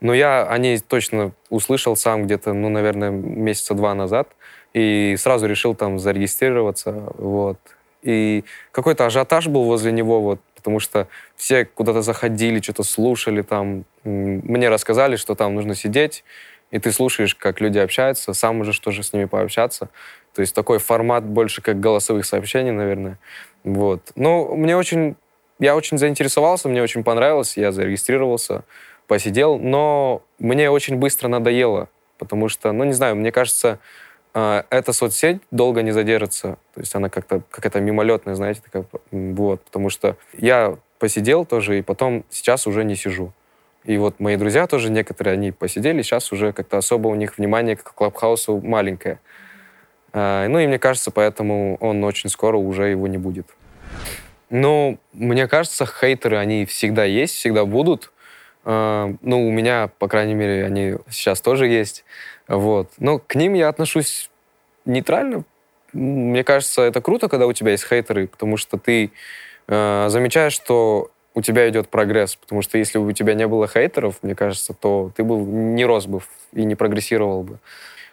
ну, 0.00 0.12
я 0.12 0.46
о 0.46 0.58
ней 0.58 0.78
точно 0.78 1.32
услышал 1.50 1.96
сам 1.96 2.24
где-то, 2.24 2.52
ну, 2.52 2.68
наверное, 2.68 3.10
месяца 3.10 3.74
два 3.74 3.94
назад, 3.94 4.28
и 4.74 5.16
сразу 5.18 5.46
решил 5.46 5.74
там 5.74 5.98
зарегистрироваться, 5.98 7.12
вот. 7.16 7.58
И 8.02 8.44
какой-то 8.70 9.06
ажиотаж 9.06 9.48
был 9.48 9.64
возле 9.64 9.90
него, 9.90 10.20
вот, 10.20 10.40
потому 10.54 10.78
что 10.78 11.08
все 11.36 11.64
куда-то 11.64 12.02
заходили, 12.02 12.60
что-то 12.60 12.82
слушали 12.82 13.42
там. 13.42 13.84
Мне 14.04 14.68
рассказали, 14.68 15.16
что 15.16 15.34
там 15.34 15.54
нужно 15.54 15.74
сидеть, 15.74 16.24
и 16.70 16.78
ты 16.78 16.92
слушаешь, 16.92 17.34
как 17.34 17.60
люди 17.60 17.78
общаются, 17.78 18.32
сам 18.34 18.60
уже 18.60 18.72
что 18.72 18.90
же 18.90 19.02
с 19.02 19.12
ними 19.12 19.24
пообщаться. 19.24 19.88
То 20.34 20.42
есть 20.42 20.54
такой 20.54 20.78
формат 20.78 21.24
больше 21.24 21.62
как 21.62 21.80
голосовых 21.80 22.24
сообщений, 22.24 22.70
наверное. 22.70 23.18
Вот. 23.64 24.12
Ну, 24.14 24.54
мне 24.54 24.76
очень... 24.76 25.16
Я 25.60 25.74
очень 25.74 25.98
заинтересовался, 25.98 26.68
мне 26.68 26.80
очень 26.80 27.02
понравилось, 27.02 27.56
я 27.56 27.72
зарегистрировался, 27.72 28.62
посидел, 29.08 29.58
но 29.58 30.22
мне 30.38 30.70
очень 30.70 30.96
быстро 30.96 31.26
надоело, 31.26 31.88
потому 32.18 32.48
что, 32.48 32.70
ну, 32.70 32.84
не 32.84 32.92
знаю, 32.92 33.16
мне 33.16 33.32
кажется, 33.32 33.80
э, 34.34 34.62
эта 34.70 34.92
соцсеть 34.92 35.40
долго 35.50 35.82
не 35.82 35.90
задержится. 35.90 36.58
То 36.74 36.80
есть 36.80 36.94
она 36.94 37.08
как-то 37.08 37.42
какая-то 37.50 37.80
мимолетная, 37.80 38.36
знаете, 38.36 38.60
такая. 38.62 38.84
Вот, 39.10 39.62
потому 39.62 39.90
что 39.90 40.16
я 40.34 40.76
посидел 41.00 41.44
тоже, 41.44 41.78
и 41.78 41.82
потом 41.82 42.24
сейчас 42.30 42.66
уже 42.68 42.84
не 42.84 42.94
сижу. 42.94 43.32
И 43.84 43.96
вот 43.96 44.20
мои 44.20 44.36
друзья 44.36 44.66
тоже 44.66 44.90
некоторые, 44.90 45.32
они 45.32 45.50
посидели, 45.50 46.02
сейчас 46.02 46.30
уже 46.30 46.52
как-то 46.52 46.76
особо 46.76 47.08
у 47.08 47.14
них 47.14 47.38
внимание 47.38 47.76
к 47.76 47.82
Клабхаусу 47.82 48.60
маленькое. 48.60 49.18
Э, 50.12 50.46
ну 50.48 50.58
и 50.58 50.66
мне 50.66 50.78
кажется, 50.78 51.10
поэтому 51.10 51.76
он 51.80 52.04
очень 52.04 52.28
скоро 52.28 52.58
уже 52.58 52.88
его 52.88 53.08
не 53.08 53.18
будет. 53.18 53.46
Ну, 54.50 54.98
мне 55.12 55.46
кажется, 55.46 55.86
хейтеры, 55.86 56.36
они 56.36 56.64
всегда 56.66 57.04
есть, 57.04 57.34
всегда 57.34 57.64
будут. 57.64 58.12
Э, 58.64 59.14
ну, 59.22 59.46
у 59.46 59.50
меня, 59.50 59.90
по 59.98 60.08
крайней 60.08 60.34
мере, 60.34 60.64
они 60.64 60.96
сейчас 61.10 61.40
тоже 61.40 61.66
есть. 61.66 62.04
Вот. 62.46 62.90
Но 62.98 63.18
к 63.18 63.34
ним 63.34 63.54
я 63.54 63.68
отношусь 63.68 64.30
нейтрально. 64.84 65.44
Мне 65.92 66.44
кажется, 66.44 66.82
это 66.82 67.00
круто, 67.00 67.28
когда 67.28 67.46
у 67.46 67.52
тебя 67.52 67.72
есть 67.72 67.86
хейтеры, 67.86 68.26
потому 68.26 68.56
что 68.56 68.78
ты 68.78 69.10
э, 69.66 70.06
замечаешь, 70.08 70.52
что 70.52 71.10
у 71.34 71.40
тебя 71.40 71.68
идет 71.68 71.88
прогресс. 71.88 72.36
Потому 72.36 72.62
что 72.62 72.78
если 72.78 72.98
бы 72.98 73.06
у 73.06 73.12
тебя 73.12 73.34
не 73.34 73.46
было 73.46 73.68
хейтеров, 73.68 74.16
мне 74.22 74.34
кажется, 74.34 74.74
то 74.74 75.12
ты 75.16 75.22
бы 75.22 75.36
не 75.36 75.84
рос 75.84 76.06
бы 76.06 76.20
и 76.52 76.64
не 76.64 76.74
прогрессировал 76.74 77.42
бы. 77.42 77.58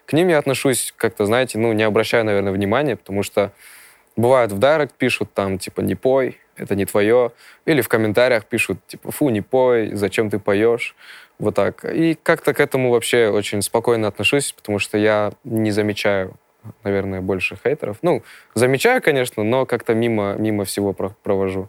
К 0.06 0.12
ним 0.12 0.28
я 0.28 0.38
отношусь 0.38 0.94
как-то, 0.96 1.26
знаете, 1.26 1.58
ну, 1.58 1.72
не 1.72 1.82
обращаю, 1.82 2.24
наверное, 2.24 2.52
внимания, 2.52 2.96
потому 2.96 3.24
что 3.24 3.52
бывает 4.16 4.52
в 4.52 4.60
директ 4.60 4.94
пишут 4.94 5.32
там, 5.34 5.58
типа, 5.58 5.80
не 5.80 5.96
пой, 5.96 6.38
это 6.56 6.74
не 6.74 6.84
твое. 6.84 7.32
Или 7.64 7.80
в 7.80 7.88
комментариях 7.88 8.44
пишут, 8.46 8.78
типа, 8.86 9.10
фу, 9.12 9.28
не 9.30 9.40
пой, 9.40 9.94
зачем 9.94 10.30
ты 10.30 10.38
поешь. 10.38 10.94
Вот 11.38 11.54
так. 11.54 11.84
И 11.84 12.18
как-то 12.22 12.54
к 12.54 12.60
этому 12.60 12.90
вообще 12.90 13.28
очень 13.28 13.62
спокойно 13.62 14.08
отношусь, 14.08 14.52
потому 14.52 14.78
что 14.78 14.96
я 14.98 15.32
не 15.44 15.70
замечаю, 15.70 16.34
наверное, 16.82 17.20
больше 17.20 17.56
хейтеров. 17.62 17.98
Ну, 18.02 18.22
замечаю, 18.54 19.02
конечно, 19.02 19.44
но 19.44 19.66
как-то 19.66 19.94
мимо, 19.94 20.34
мимо 20.38 20.64
всего 20.64 20.92
провожу. 20.94 21.68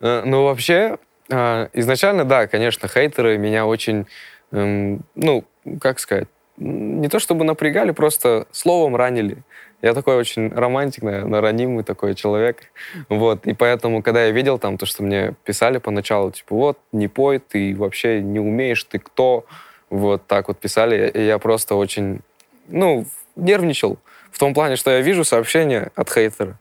Э, 0.00 0.22
ну, 0.24 0.44
вообще, 0.44 0.98
а, 1.30 1.68
изначально, 1.72 2.24
да, 2.24 2.46
конечно, 2.46 2.88
хейтеры 2.88 3.38
меня 3.38 3.66
очень, 3.66 4.06
эм, 4.52 5.02
ну, 5.14 5.44
как 5.80 5.98
сказать, 5.98 6.28
не 6.56 7.08
то 7.08 7.18
чтобы 7.18 7.44
напрягали, 7.44 7.90
просто 7.90 8.46
словом 8.50 8.96
ранили. 8.96 9.38
Я 9.86 9.94
такой 9.94 10.16
очень 10.16 10.48
романтик, 10.48 11.04
наверное, 11.04 11.40
ранимый 11.40 11.84
такой 11.84 12.16
человек. 12.16 12.72
Вот. 13.08 13.46
И 13.46 13.54
поэтому, 13.54 14.02
когда 14.02 14.24
я 14.24 14.32
видел 14.32 14.58
там 14.58 14.78
то, 14.78 14.84
что 14.84 15.04
мне 15.04 15.34
писали 15.44 15.78
поначалу, 15.78 16.32
типа, 16.32 16.56
вот, 16.56 16.78
не 16.90 17.06
пой, 17.06 17.38
ты 17.38 17.72
вообще 17.76 18.20
не 18.20 18.40
умеешь, 18.40 18.82
ты 18.82 18.98
кто? 18.98 19.46
Вот 19.88 20.26
так 20.26 20.48
вот 20.48 20.58
писали. 20.58 21.08
И 21.14 21.24
я 21.24 21.38
просто 21.38 21.76
очень, 21.76 22.18
ну, 22.66 23.06
нервничал. 23.36 23.98
В 24.32 24.40
том 24.40 24.54
плане, 24.54 24.74
что 24.74 24.90
я 24.90 25.02
вижу 25.02 25.22
сообщение 25.22 25.92
от 25.94 26.10
хейтера. 26.10 26.58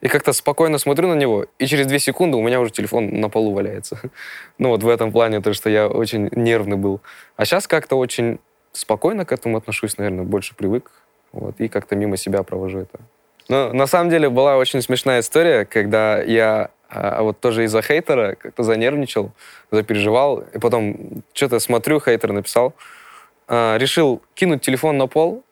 И 0.00 0.06
как-то 0.06 0.32
спокойно 0.32 0.78
смотрю 0.78 1.08
на 1.08 1.14
него, 1.14 1.46
и 1.58 1.66
через 1.66 1.86
две 1.86 1.98
секунды 1.98 2.36
у 2.36 2.42
меня 2.42 2.60
уже 2.60 2.70
телефон 2.70 3.20
на 3.20 3.28
полу 3.28 3.52
валяется. 3.52 3.98
ну 4.58 4.68
вот 4.68 4.84
в 4.84 4.88
этом 4.88 5.10
плане, 5.10 5.40
то, 5.40 5.52
что 5.54 5.68
я 5.70 5.88
очень 5.88 6.28
нервный 6.30 6.76
был. 6.76 7.00
А 7.34 7.46
сейчас 7.46 7.66
как-то 7.66 7.96
очень 7.96 8.38
спокойно 8.70 9.24
к 9.24 9.32
этому 9.32 9.56
отношусь, 9.56 9.98
наверное, 9.98 10.24
больше 10.24 10.54
привык. 10.54 10.92
Вот, 11.34 11.56
и 11.58 11.68
как-то 11.68 11.96
мимо 11.96 12.16
себя 12.16 12.42
провожу 12.44 12.80
это. 12.80 13.00
Но 13.48 13.72
на 13.72 13.86
самом 13.86 14.10
деле 14.10 14.30
была 14.30 14.56
очень 14.56 14.80
смешная 14.80 15.20
история, 15.20 15.64
когда 15.64 16.22
я 16.22 16.70
а, 16.88 17.22
вот 17.22 17.40
тоже 17.40 17.64
из-за 17.64 17.82
хейтера 17.82 18.36
как-то 18.36 18.62
занервничал, 18.62 19.32
запереживал, 19.70 20.44
и 20.54 20.58
потом 20.58 21.24
что-то 21.32 21.58
смотрю, 21.58 22.00
хейтер 22.00 22.32
написал, 22.32 22.72
а, 23.48 23.76
решил 23.76 24.22
кинуть 24.34 24.62
телефон 24.62 24.96
на 24.96 25.08
пол, 25.08 25.42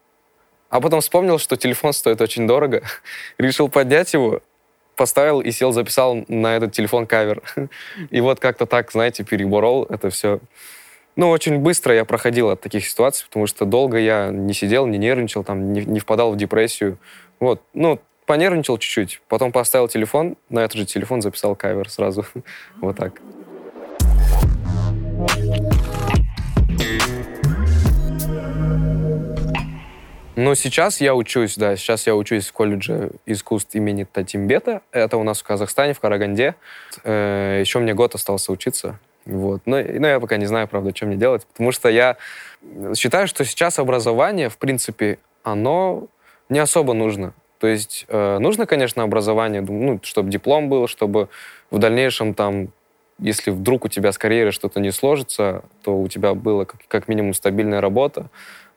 а 0.70 0.80
потом 0.80 1.00
вспомнил, 1.00 1.38
что 1.38 1.56
телефон 1.56 1.92
стоит 1.92 2.20
очень 2.20 2.46
дорого, 2.46 2.82
решил 3.38 3.68
поднять 3.68 4.14
его, 4.14 4.40
поставил 4.94 5.40
и 5.40 5.50
сел, 5.50 5.72
записал 5.72 6.24
на 6.28 6.56
этот 6.56 6.72
телефон 6.72 7.06
кавер. 7.06 7.42
И 8.10 8.20
вот 8.20 8.38
как-то 8.38 8.66
так, 8.66 8.92
знаете, 8.92 9.24
переборол 9.24 9.84
это 9.90 10.10
все. 10.10 10.38
Ну, 11.14 11.28
очень 11.28 11.58
быстро 11.58 11.94
я 11.94 12.06
проходил 12.06 12.48
от 12.48 12.62
таких 12.62 12.88
ситуаций, 12.88 13.26
потому 13.26 13.46
что 13.46 13.66
долго 13.66 13.98
я 13.98 14.30
не 14.30 14.54
сидел, 14.54 14.86
не 14.86 14.96
нервничал, 14.96 15.44
там, 15.44 15.72
не, 15.72 15.84
не 15.84 16.00
впадал 16.00 16.32
в 16.32 16.36
депрессию. 16.36 16.98
Вот, 17.38 17.60
ну, 17.74 18.00
понервничал 18.24 18.78
чуть-чуть, 18.78 19.20
потом 19.28 19.52
поставил 19.52 19.88
телефон, 19.88 20.36
на 20.48 20.60
этот 20.60 20.78
же 20.78 20.86
телефон 20.86 21.20
записал 21.20 21.54
кавер 21.54 21.90
сразу. 21.90 22.24
вот 22.80 22.96
так. 22.96 23.20
Ну, 30.34 30.54
сейчас 30.54 31.02
я 31.02 31.14
учусь, 31.14 31.56
да, 31.58 31.76
сейчас 31.76 32.06
я 32.06 32.16
учусь 32.16 32.48
в 32.48 32.52
колледже 32.52 33.10
искусств 33.26 33.74
имени 33.74 34.04
Татимбета. 34.04 34.80
Это 34.90 35.18
у 35.18 35.24
нас 35.24 35.40
в 35.40 35.44
Казахстане, 35.44 35.92
в 35.92 36.00
Караганде. 36.00 36.54
Э, 37.04 37.58
еще 37.60 37.80
мне 37.80 37.92
год 37.92 38.14
остался 38.14 38.50
учиться. 38.50 38.98
Вот. 39.24 39.62
Но, 39.66 39.76
но 39.80 40.08
я 40.08 40.20
пока 40.20 40.36
не 40.36 40.46
знаю, 40.46 40.68
правда, 40.68 40.94
что 40.94 41.06
мне 41.06 41.16
делать, 41.16 41.46
потому 41.46 41.72
что 41.72 41.88
я 41.88 42.16
считаю, 42.96 43.28
что 43.28 43.44
сейчас 43.44 43.78
образование, 43.78 44.48
в 44.48 44.58
принципе, 44.58 45.18
оно 45.42 46.08
не 46.48 46.58
особо 46.58 46.92
нужно. 46.92 47.32
То 47.58 47.68
есть 47.68 48.06
э, 48.08 48.38
нужно, 48.38 48.66
конечно, 48.66 49.04
образование, 49.04 49.60
ну, 49.60 50.00
чтобы 50.02 50.30
диплом 50.30 50.68
был, 50.68 50.88
чтобы 50.88 51.28
в 51.70 51.78
дальнейшем 51.78 52.34
там, 52.34 52.68
если 53.18 53.52
вдруг 53.52 53.84
у 53.84 53.88
тебя 53.88 54.10
с 54.10 54.18
карьерой 54.18 54.50
что-то 54.50 54.80
не 54.80 54.90
сложится, 54.90 55.62
то 55.84 55.96
у 55.96 56.08
тебя 56.08 56.34
была 56.34 56.64
как, 56.64 56.80
как 56.88 57.06
минимум 57.06 57.34
стабильная 57.34 57.80
работа. 57.80 58.26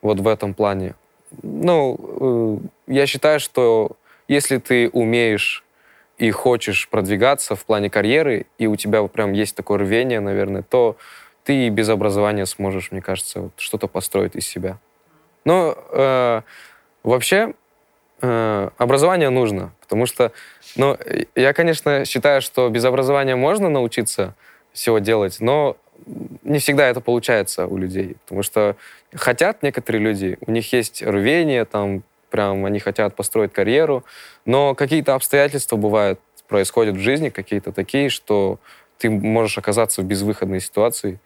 Вот 0.04 0.20
в 0.20 0.28
этом 0.28 0.54
плане. 0.54 0.94
Ну, 1.42 2.62
э, 2.88 2.94
я 2.94 3.08
считаю, 3.08 3.40
что 3.40 3.94
если 4.28 4.58
ты 4.58 4.90
умеешь 4.90 5.65
и 6.18 6.32
хочешь 6.32 6.88
продвигаться 6.90 7.56
в 7.56 7.66
плане 7.66 7.90
карьеры, 7.90 8.46
и 8.58 8.68
у 8.68 8.76
тебя 8.76 9.04
прям 9.08 9.34
есть 9.34 9.56
такое 9.56 9.80
рвение, 9.80 10.20
наверное, 10.20 10.62
то 10.62 10.98
ты 11.44 11.70
без 11.70 11.90
образования 11.90 12.46
сможешь, 12.46 12.92
мне 12.92 13.02
кажется, 13.02 13.42
вот 13.42 13.54
что-то 13.58 13.88
построить 13.88 14.36
из 14.36 14.48
себя. 14.48 14.78
Но 15.44 15.78
э, 15.92 16.42
вообще 17.04 17.54
э, 18.22 18.70
образование 18.78 19.30
нужно, 19.30 19.72
потому 19.82 20.06
что, 20.06 20.32
ну, 20.76 20.98
я, 21.36 21.54
конечно, 21.54 22.06
считаю, 22.06 22.42
что 22.42 22.70
без 22.70 22.84
образования 22.86 23.36
можно 23.36 23.70
научиться 23.70 24.36
всего 24.74 25.00
делать, 25.00 25.38
но 25.40 25.78
не 26.44 26.60
всегда 26.60 26.88
это 26.88 27.02
получается 27.02 27.68
у 27.68 27.78
людей, 27.78 28.18
потому 28.26 28.44
что 28.44 28.76
хотят 29.14 29.64
некоторые 29.64 30.02
люди, 30.02 30.38
у 30.46 30.52
них 30.52 30.72
есть 30.74 31.04
рвение, 31.04 31.66
там, 31.66 32.04
прям 32.36 32.66
они 32.66 32.80
хотят 32.80 33.16
построить 33.16 33.54
карьеру, 33.54 34.04
но 34.44 34.76
какие-то 34.76 35.16
обстоятельства 35.16 35.78
бывают, 35.78 36.20
происходят 36.50 36.96
в 36.96 37.00
жизни, 37.00 37.30
какие-то 37.30 37.72
такие, 37.72 38.10
что 38.10 38.60
ты 38.98 39.10
можешь 39.10 39.58
оказаться 39.58 40.02
в 40.02 40.06
безвыходной 40.06 40.60
ситуации 40.60 41.22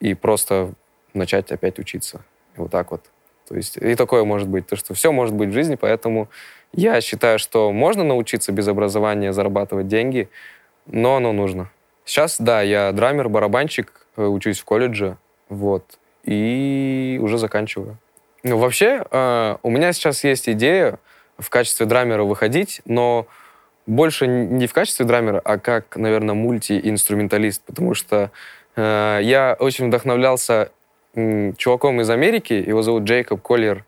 и 0.00 0.14
просто 0.14 0.72
начать 1.12 1.52
опять 1.52 1.78
учиться. 1.78 2.24
Вот 2.56 2.70
так 2.70 2.90
вот. 2.90 3.02
То 3.46 3.54
есть 3.54 3.76
и 3.76 3.94
такое 3.96 4.24
может 4.24 4.48
быть, 4.48 4.66
то 4.66 4.76
что 4.76 4.94
все 4.94 5.12
может 5.12 5.34
быть 5.34 5.50
в 5.50 5.52
жизни, 5.52 5.74
поэтому 5.74 6.28
я 6.72 7.02
считаю, 7.02 7.38
что 7.38 7.70
можно 7.70 8.02
научиться 8.02 8.50
без 8.50 8.66
образования 8.66 9.34
зарабатывать 9.34 9.88
деньги, 9.88 10.30
но 10.86 11.16
оно 11.16 11.32
нужно. 11.32 11.70
Сейчас, 12.06 12.40
да, 12.40 12.62
я 12.62 12.92
драмер, 12.92 13.28
барабанщик, 13.28 13.92
э, 14.16 14.24
учусь 14.24 14.60
в 14.60 14.64
колледже, 14.64 15.18
вот, 15.50 15.98
и 16.24 17.18
уже 17.20 17.36
заканчиваю. 17.36 17.98
Ну, 18.48 18.58
вообще, 18.58 19.04
э, 19.10 19.56
у 19.64 19.70
меня 19.70 19.92
сейчас 19.92 20.22
есть 20.22 20.48
идея 20.48 21.00
в 21.36 21.50
качестве 21.50 21.84
драмера 21.84 22.22
выходить, 22.22 22.80
но 22.84 23.26
больше 23.86 24.28
не 24.28 24.68
в 24.68 24.72
качестве 24.72 25.04
драмера, 25.04 25.40
а 25.44 25.58
как, 25.58 25.96
наверное, 25.96 26.36
мульти-инструменталист, 26.36 27.62
потому 27.66 27.94
что 27.94 28.30
э, 28.76 29.18
я 29.22 29.56
очень 29.58 29.88
вдохновлялся 29.88 30.70
э, 31.16 31.54
чуваком 31.56 32.00
из 32.00 32.08
Америки, 32.08 32.52
его 32.52 32.82
зовут 32.82 33.02
Джейкоб 33.02 33.42
Коллер, 33.42 33.84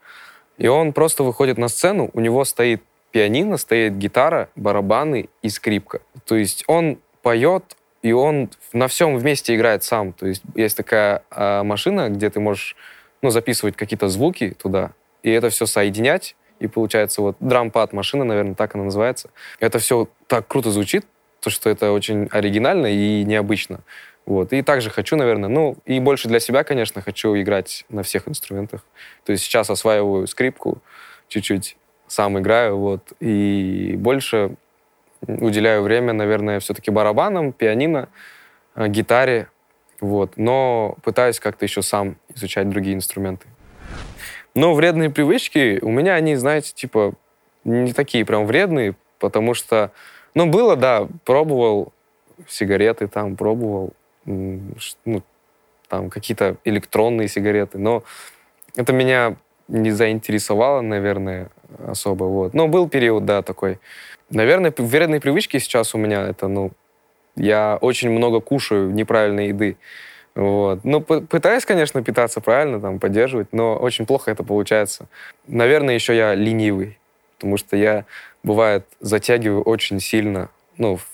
и 0.57 0.67
он 0.67 0.93
просто 0.93 1.23
выходит 1.23 1.57
на 1.57 1.69
сцену, 1.69 2.11
у 2.13 2.19
него 2.19 2.45
стоит 2.45 2.83
пианино, 3.13 3.59
стоит 3.59 3.97
гитара, 3.97 4.49
барабаны 4.57 5.29
и 5.41 5.51
скрипка. 5.51 6.01
То 6.25 6.35
есть 6.35 6.65
он 6.67 6.99
поет, 7.23 7.77
и 8.03 8.11
он 8.11 8.51
на 8.73 8.89
всем 8.89 9.17
вместе 9.17 9.55
играет 9.55 9.85
сам. 9.85 10.13
То 10.13 10.27
есть 10.27 10.43
есть 10.57 10.77
такая 10.77 11.23
э, 11.31 11.63
машина, 11.63 12.09
где 12.09 12.29
ты 12.29 12.41
можешь 12.41 12.75
ну, 13.23 13.31
записывать 13.31 13.77
какие-то 13.77 14.09
звуки 14.09 14.51
туда, 14.51 14.93
и 15.23 15.31
это 15.31 15.51
все 15.51 15.67
соединять, 15.67 16.37
и 16.61 16.67
получается 16.67 17.23
вот 17.23 17.37
дрампад 17.41 17.93
машина, 17.93 18.25
наверное, 18.25 18.55
так 18.55 18.75
она 18.75 18.85
называется. 18.85 19.31
Это 19.61 19.79
все 19.79 20.09
так 20.27 20.47
круто 20.49 20.71
звучит, 20.71 21.07
то, 21.41 21.51
что 21.51 21.71
это 21.71 21.93
очень 21.93 22.27
оригинально 22.31 22.87
и 22.87 23.25
необычно. 23.25 23.81
Вот. 24.27 24.53
И 24.53 24.63
также 24.63 24.91
хочу, 24.91 25.17
наверное, 25.17 25.49
ну, 25.49 25.77
и 25.87 26.01
больше 26.01 26.29
для 26.29 26.41
себя, 26.41 26.65
конечно, 26.65 27.01
хочу 27.01 27.35
играть 27.37 27.87
на 27.89 28.03
всех 28.03 28.29
инструментах. 28.29 28.85
То 29.25 29.33
есть 29.33 29.45
сейчас 29.45 29.71
осваиваю 29.71 30.27
скрипку 30.27 30.83
чуть-чуть, 31.29 31.77
сам 32.09 32.39
играю, 32.39 32.77
вот, 32.77 33.13
и 33.21 33.95
больше 33.97 34.57
уделяю 35.27 35.83
время, 35.83 36.13
наверное, 36.13 36.61
все-таки 36.61 36.91
барабанам, 36.91 37.53
пианино, 37.53 38.09
э, 38.75 38.89
гитаре, 38.89 39.49
вот. 40.01 40.37
Но 40.37 40.97
пытаюсь 41.03 41.41
как-то 41.41 41.65
еще 41.65 41.83
сам 41.83 42.17
изучать 42.35 42.69
другие 42.69 42.97
инструменты. 42.97 43.47
Но 44.55 44.75
вредные 44.75 45.11
привычки 45.11 45.79
у 45.83 45.91
меня, 45.91 46.15
они, 46.15 46.35
знаете, 46.35 46.73
типа, 46.75 47.15
не 47.65 47.93
такие 47.93 48.25
прям 48.25 48.47
вредные, 48.47 48.97
потому 49.19 49.55
что, 49.55 49.93
ну, 50.35 50.47
было, 50.47 50.77
да, 50.77 51.07
пробовал 51.25 51.93
сигареты 52.47 53.09
там, 53.09 53.37
пробовал, 53.37 53.93
ну, 54.25 55.23
там, 55.89 56.11
какие-то 56.11 56.57
электронные 56.65 57.29
сигареты, 57.29 57.79
но 57.79 58.05
это 58.77 58.93
меня 58.93 59.37
не 59.69 59.91
заинтересовало, 59.91 60.81
наверное, 60.81 61.51
особо, 61.87 62.25
вот. 62.25 62.55
Но 62.55 62.69
был 62.69 62.89
период, 62.89 63.25
да, 63.25 63.43
такой. 63.43 63.79
Наверное, 64.31 64.73
вредные 64.77 65.21
привычки 65.21 65.59
сейчас 65.59 65.95
у 65.95 65.99
меня 65.99 66.23
это, 66.23 66.49
ну, 66.49 66.73
я 67.39 67.79
очень 67.81 68.11
много 68.11 68.41
кушаю 68.41 68.91
неправильной 68.91 69.49
еды. 69.49 69.77
Вот. 70.35 70.85
Ну, 70.85 71.01
пытаюсь, 71.01 71.65
конечно, 71.65 72.03
питаться 72.03 72.41
правильно, 72.41 72.81
там, 72.81 73.01
поддерживать, 73.01 73.53
но 73.53 73.77
очень 73.77 74.07
плохо 74.07 74.31
это 74.31 74.45
получается. 74.45 75.09
Наверное, 75.47 75.95
еще 75.95 76.15
я 76.15 76.35
ленивый, 76.35 76.99
потому 77.37 77.57
что 77.57 77.77
я, 77.77 78.05
бывает, 78.45 78.85
затягиваю 79.01 79.63
очень 79.63 79.99
сильно, 80.01 80.51
ну, 80.77 80.97
в 80.97 81.09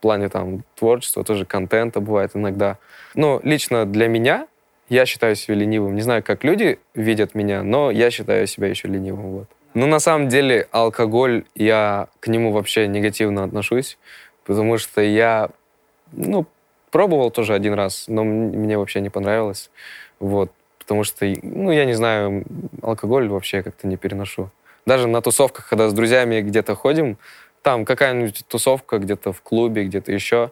плане, 0.00 0.28
там, 0.30 0.62
творчества, 0.76 1.24
тоже 1.24 1.44
контента 1.44 2.00
бывает 2.00 2.30
иногда. 2.34 2.78
Но 3.14 3.40
лично 3.42 3.84
для 3.84 4.08
меня 4.08 4.46
я 4.88 5.04
считаю 5.04 5.36
себя 5.36 5.56
ленивым. 5.56 5.94
Не 5.94 6.02
знаю, 6.02 6.22
как 6.22 6.42
люди 6.42 6.78
видят 6.94 7.34
меня, 7.34 7.62
но 7.62 7.90
я 7.90 8.10
считаю 8.10 8.46
себя 8.46 8.68
еще 8.68 8.88
ленивым, 8.88 9.32
вот. 9.32 9.48
Ну, 9.74 9.86
на 9.86 10.00
самом 10.00 10.28
деле, 10.28 10.66
алкоголь, 10.72 11.44
я 11.54 12.08
к 12.18 12.26
нему 12.26 12.50
вообще 12.50 12.88
негативно 12.88 13.44
отношусь, 13.44 13.98
потому 14.44 14.78
что 14.78 15.00
я, 15.00 15.50
ну, 16.12 16.46
пробовал 16.90 17.30
тоже 17.30 17.54
один 17.54 17.74
раз, 17.74 18.04
но 18.08 18.24
мне 18.24 18.78
вообще 18.78 19.00
не 19.00 19.10
понравилось, 19.10 19.70
вот, 20.18 20.52
потому 20.78 21.04
что, 21.04 21.26
ну, 21.42 21.70
я 21.70 21.84
не 21.84 21.94
знаю, 21.94 22.44
алкоголь 22.82 23.28
вообще 23.28 23.62
как-то 23.62 23.86
не 23.86 23.96
переношу. 23.96 24.50
Даже 24.86 25.06
на 25.06 25.20
тусовках, 25.20 25.68
когда 25.68 25.88
с 25.88 25.92
друзьями 25.92 26.40
где-то 26.40 26.74
ходим, 26.74 27.18
там 27.62 27.84
какая-нибудь 27.84 28.44
тусовка 28.48 28.98
где-то 28.98 29.32
в 29.32 29.42
клубе, 29.42 29.84
где-то 29.84 30.12
еще, 30.12 30.50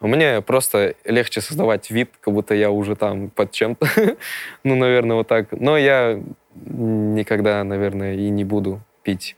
мне 0.00 0.40
просто 0.40 0.96
легче 1.04 1.40
создавать 1.40 1.90
вид, 1.90 2.10
как 2.20 2.34
будто 2.34 2.54
я 2.54 2.70
уже 2.70 2.96
там 2.96 3.30
под 3.30 3.52
чем-то. 3.52 3.86
ну, 4.64 4.74
наверное, 4.74 5.16
вот 5.16 5.28
так. 5.28 5.46
Но 5.52 5.78
я 5.78 6.20
никогда, 6.54 7.62
наверное, 7.62 8.14
и 8.14 8.28
не 8.28 8.44
буду 8.44 8.80
пить. 9.04 9.36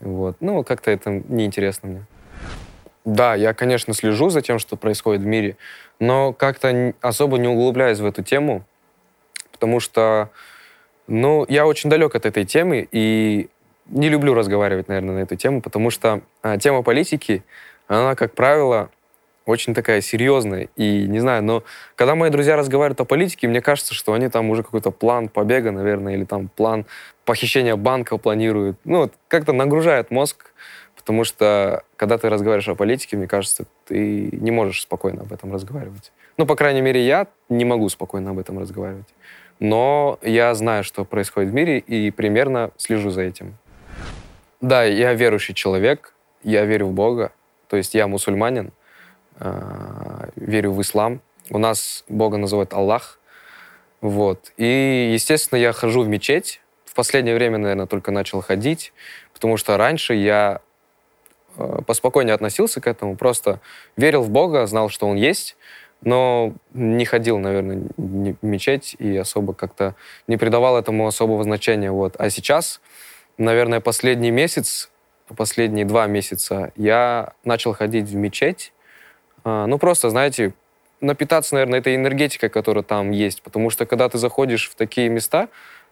Вот. 0.00 0.36
Ну, 0.40 0.64
как-то 0.64 0.90
это 0.90 1.22
неинтересно 1.28 1.88
мне. 1.88 2.06
Да, 3.04 3.34
я, 3.34 3.52
конечно, 3.52 3.94
слежу 3.94 4.30
за 4.30 4.42
тем, 4.42 4.58
что 4.58 4.76
происходит 4.76 5.22
в 5.22 5.26
мире, 5.26 5.56
но 5.98 6.32
как-то 6.32 6.94
особо 7.00 7.38
не 7.38 7.48
углубляюсь 7.48 7.98
в 7.98 8.06
эту 8.06 8.22
тему, 8.22 8.64
потому 9.50 9.80
что, 9.80 10.30
ну, 11.08 11.44
я 11.48 11.66
очень 11.66 11.90
далек 11.90 12.14
от 12.14 12.26
этой 12.26 12.44
темы 12.44 12.86
и 12.92 13.48
не 13.86 14.08
люблю 14.08 14.34
разговаривать, 14.34 14.88
наверное, 14.88 15.16
на 15.16 15.18
эту 15.20 15.34
тему, 15.34 15.60
потому 15.60 15.90
что 15.90 16.20
а, 16.42 16.58
тема 16.58 16.82
политики, 16.82 17.42
она, 17.88 18.14
как 18.14 18.34
правило, 18.34 18.90
очень 19.44 19.74
такая 19.74 20.00
серьезная. 20.00 20.68
И 20.76 21.06
не 21.08 21.18
знаю, 21.18 21.42
но 21.42 21.64
когда 21.96 22.14
мои 22.14 22.30
друзья 22.30 22.56
разговаривают 22.56 23.00
о 23.00 23.04
политике, 23.04 23.48
мне 23.48 23.60
кажется, 23.60 23.94
что 23.94 24.12
они 24.12 24.28
там 24.28 24.50
уже 24.50 24.62
какой-то 24.62 24.90
план 24.90 25.28
побега, 25.28 25.72
наверное, 25.72 26.14
или 26.14 26.24
там 26.24 26.48
план 26.48 26.86
похищения 27.24 27.76
банка 27.76 28.16
планируют. 28.18 28.78
Ну, 28.84 29.10
как-то 29.28 29.52
нагружает 29.52 30.10
мозг, 30.10 30.52
потому 31.02 31.24
что 31.24 31.84
когда 31.96 32.18
ты 32.18 32.28
разговариваешь 32.28 32.68
о 32.68 32.74
политике, 32.74 33.16
мне 33.16 33.26
кажется, 33.26 33.66
ты 33.86 34.30
не 34.32 34.50
можешь 34.50 34.82
спокойно 34.82 35.22
об 35.22 35.32
этом 35.32 35.52
разговаривать. 35.52 36.12
Ну, 36.38 36.46
по 36.46 36.56
крайней 36.56 36.80
мере, 36.80 37.04
я 37.04 37.26
не 37.48 37.64
могу 37.64 37.88
спокойно 37.88 38.30
об 38.30 38.38
этом 38.38 38.58
разговаривать. 38.58 39.08
Но 39.60 40.18
я 40.22 40.54
знаю, 40.54 40.82
что 40.82 41.04
происходит 41.04 41.50
в 41.50 41.54
мире, 41.54 41.78
и 41.78 42.10
примерно 42.10 42.70
слежу 42.76 43.10
за 43.10 43.22
этим. 43.22 43.56
Да, 44.60 44.84
я 44.84 45.12
верующий 45.12 45.54
человек, 45.54 46.14
я 46.42 46.64
верю 46.64 46.86
в 46.86 46.92
Бога, 46.92 47.32
то 47.68 47.76
есть 47.76 47.94
я 47.94 48.06
мусульманин, 48.06 48.72
Э, 49.44 50.28
верю 50.36 50.72
в 50.72 50.80
ислам. 50.82 51.20
У 51.50 51.58
нас 51.58 52.04
Бога 52.08 52.36
называют 52.36 52.72
Аллах. 52.72 53.18
Вот. 54.00 54.52
И, 54.56 55.10
естественно, 55.12 55.58
я 55.58 55.72
хожу 55.72 56.02
в 56.02 56.08
мечеть. 56.08 56.60
В 56.84 56.94
последнее 56.94 57.34
время, 57.34 57.58
наверное, 57.58 57.86
только 57.86 58.10
начал 58.10 58.40
ходить, 58.42 58.92
потому 59.32 59.56
что 59.56 59.76
раньше 59.76 60.14
я 60.14 60.60
поспокойнее 61.86 62.34
относился 62.34 62.80
к 62.80 62.86
этому, 62.86 63.16
просто 63.16 63.60
верил 63.96 64.22
в 64.22 64.30
Бога, 64.30 64.66
знал, 64.66 64.88
что 64.88 65.06
Он 65.06 65.16
есть, 65.16 65.56
но 66.02 66.54
не 66.72 67.04
ходил, 67.04 67.38
наверное, 67.38 67.82
в 67.96 68.36
мечеть 68.42 68.96
и 68.98 69.16
особо 69.16 69.54
как-то 69.54 69.94
не 70.26 70.36
придавал 70.36 70.78
этому 70.78 71.06
особого 71.06 71.44
значения. 71.44 71.90
Вот. 71.90 72.16
А 72.18 72.28
сейчас, 72.30 72.80
наверное, 73.38 73.80
последний 73.80 74.30
месяц, 74.30 74.90
последние 75.36 75.84
два 75.84 76.06
месяца 76.06 76.72
я 76.76 77.32
начал 77.44 77.72
ходить 77.72 78.08
в 78.08 78.14
мечеть, 78.14 78.72
а, 79.44 79.66
ну, 79.66 79.78
просто, 79.78 80.10
знаете, 80.10 80.54
напитаться, 81.00 81.54
наверное, 81.54 81.80
этой 81.80 81.96
энергетикой, 81.96 82.48
которая 82.48 82.84
там 82.84 83.10
есть. 83.10 83.42
Потому 83.42 83.70
что, 83.70 83.86
когда 83.86 84.08
ты 84.08 84.18
заходишь 84.18 84.70
в 84.70 84.74
такие 84.74 85.08
места, 85.08 85.48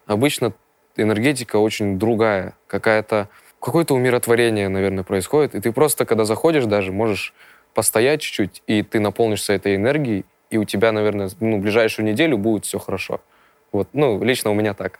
обычно 0.07 0.53
энергетика 0.96 1.57
очень 1.57 1.99
другая, 1.99 2.55
какая-то 2.66 3.29
какое-то 3.61 3.94
умиротворение, 3.94 4.68
наверное, 4.68 5.05
происходит. 5.05 5.55
И 5.55 5.61
ты 5.61 5.73
просто, 5.73 6.05
когда 6.05 6.25
заходишь 6.25 6.64
даже, 6.64 6.92
можешь 6.92 7.35
постоять 7.75 8.20
чуть-чуть, 8.20 8.62
и 8.66 8.83
ты 8.83 9.01
наполнишься 9.01 9.53
этой 9.53 9.77
энергией, 9.77 10.25
и 10.51 10.59
у 10.59 10.64
тебя, 10.64 10.92
наверное, 10.92 11.31
ну, 11.40 11.59
ближайшую 11.59 12.07
неделю 12.07 12.37
будет 12.37 12.64
все 12.64 12.79
хорошо. 12.79 13.20
Вот, 13.73 13.88
ну, 13.92 14.23
лично 14.23 14.51
у 14.51 14.55
меня 14.55 14.75
так. 14.75 14.99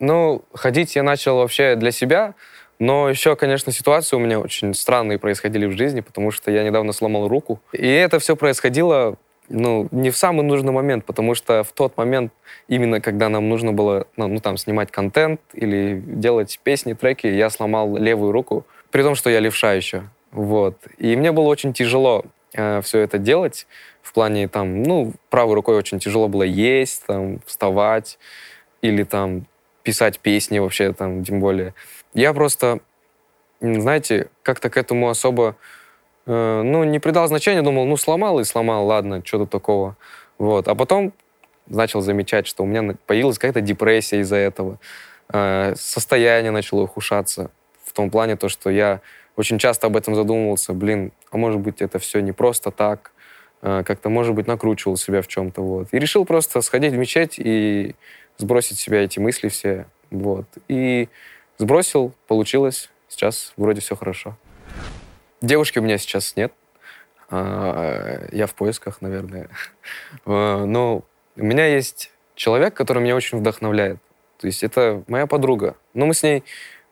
Ну, 0.00 0.42
ходить 0.54 0.96
я 0.96 1.02
начал 1.02 1.36
вообще 1.36 1.74
для 1.74 1.90
себя, 1.90 2.34
но 2.78 3.08
еще, 3.08 3.36
конечно, 3.36 3.72
ситуации 3.72 4.16
у 4.16 4.20
меня 4.20 4.38
очень 4.38 4.72
странные 4.72 5.18
происходили 5.18 5.66
в 5.66 5.72
жизни, 5.72 6.00
потому 6.00 6.30
что 6.30 6.50
я 6.50 6.62
недавно 6.62 6.92
сломал 6.92 7.28
руку. 7.28 7.60
И 7.72 7.86
это 7.86 8.18
все 8.18 8.36
происходило 8.36 9.16
ну, 9.48 9.88
не 9.90 10.10
в 10.10 10.16
самый 10.16 10.42
нужный 10.42 10.72
момент, 10.72 11.04
потому 11.04 11.34
что 11.34 11.64
в 11.64 11.72
тот 11.72 11.96
момент, 11.96 12.32
именно 12.68 13.00
когда 13.00 13.28
нам 13.28 13.48
нужно 13.48 13.72
было, 13.72 14.06
ну, 14.16 14.28
ну, 14.28 14.40
там, 14.40 14.56
снимать 14.56 14.90
контент 14.90 15.40
или 15.52 16.02
делать 16.04 16.60
песни, 16.62 16.92
треки, 16.92 17.26
я 17.26 17.50
сломал 17.50 17.96
левую 17.96 18.32
руку, 18.32 18.66
при 18.90 19.02
том, 19.02 19.14
что 19.14 19.30
я 19.30 19.40
левша 19.40 19.72
еще. 19.72 20.04
Вот. 20.30 20.76
И 20.98 21.16
мне 21.16 21.32
было 21.32 21.46
очень 21.46 21.72
тяжело 21.72 22.24
э, 22.54 22.80
все 22.82 23.00
это 23.00 23.18
делать, 23.18 23.66
в 24.02 24.12
плане, 24.12 24.48
там, 24.48 24.82
ну, 24.82 25.12
правой 25.28 25.54
рукой 25.54 25.76
очень 25.76 25.98
тяжело 25.98 26.28
было 26.28 26.42
есть, 26.42 27.04
там, 27.06 27.40
вставать 27.44 28.18
или 28.80 29.02
там 29.02 29.46
писать 29.82 30.18
песни 30.18 30.58
вообще, 30.58 30.92
там, 30.92 31.24
тем 31.24 31.40
более. 31.40 31.74
Я 32.14 32.32
просто, 32.32 32.80
знаете, 33.60 34.28
как-то 34.42 34.70
к 34.70 34.76
этому 34.76 35.08
особо, 35.08 35.56
ну, 36.32 36.84
не 36.84 36.98
придал 36.98 37.26
значения, 37.28 37.62
думал, 37.62 37.86
ну, 37.86 37.96
сломал 37.96 38.40
и 38.40 38.44
сломал, 38.44 38.86
ладно, 38.86 39.22
что 39.24 39.38
тут 39.38 39.50
такого. 39.50 39.96
Вот. 40.38 40.68
А 40.68 40.74
потом 40.74 41.12
начал 41.66 42.00
замечать, 42.00 42.46
что 42.46 42.62
у 42.62 42.66
меня 42.66 42.94
появилась 43.06 43.38
какая-то 43.38 43.60
депрессия 43.60 44.20
из-за 44.20 44.36
этого. 44.36 44.78
Э, 45.32 45.74
состояние 45.76 46.50
начало 46.50 46.82
ухудшаться. 46.82 47.50
В 47.84 47.92
том 47.92 48.10
плане 48.10 48.36
то, 48.36 48.48
что 48.48 48.70
я 48.70 49.00
очень 49.36 49.58
часто 49.58 49.86
об 49.86 49.96
этом 49.96 50.14
задумывался. 50.14 50.72
Блин, 50.72 51.12
а 51.30 51.36
может 51.36 51.60
быть, 51.60 51.80
это 51.80 51.98
все 51.98 52.20
не 52.20 52.32
просто 52.32 52.70
так. 52.70 53.12
Э, 53.62 53.82
как-то, 53.84 54.08
может 54.08 54.34
быть, 54.34 54.46
накручивал 54.46 54.96
себя 54.96 55.22
в 55.22 55.28
чем-то. 55.28 55.62
Вот. 55.62 55.88
И 55.92 55.98
решил 55.98 56.24
просто 56.24 56.60
сходить 56.60 56.92
в 56.92 56.96
мечеть 56.96 57.38
и 57.38 57.94
сбросить 58.36 58.78
себя 58.78 59.02
эти 59.02 59.18
мысли 59.18 59.48
все. 59.48 59.86
Вот. 60.10 60.46
И 60.68 61.08
Сбросил, 61.58 62.12
получилось. 62.28 62.88
Сейчас 63.08 63.52
вроде 63.56 63.80
все 63.80 63.96
хорошо. 63.96 64.36
Девушки 65.40 65.78
у 65.78 65.82
меня 65.82 65.98
сейчас 65.98 66.34
нет. 66.36 66.52
А, 67.30 68.26
я 68.32 68.46
в 68.46 68.54
поисках, 68.54 69.00
наверное. 69.00 69.48
А, 70.26 70.64
но 70.64 71.04
у 71.36 71.44
меня 71.44 71.66
есть 71.66 72.10
человек, 72.34 72.74
который 72.74 73.02
меня 73.02 73.16
очень 73.16 73.38
вдохновляет. 73.38 73.98
То 74.38 74.46
есть 74.46 74.62
это 74.62 75.02
моя 75.06 75.26
подруга. 75.26 75.76
Но 75.94 76.06
мы 76.06 76.14
с 76.14 76.22
ней 76.22 76.44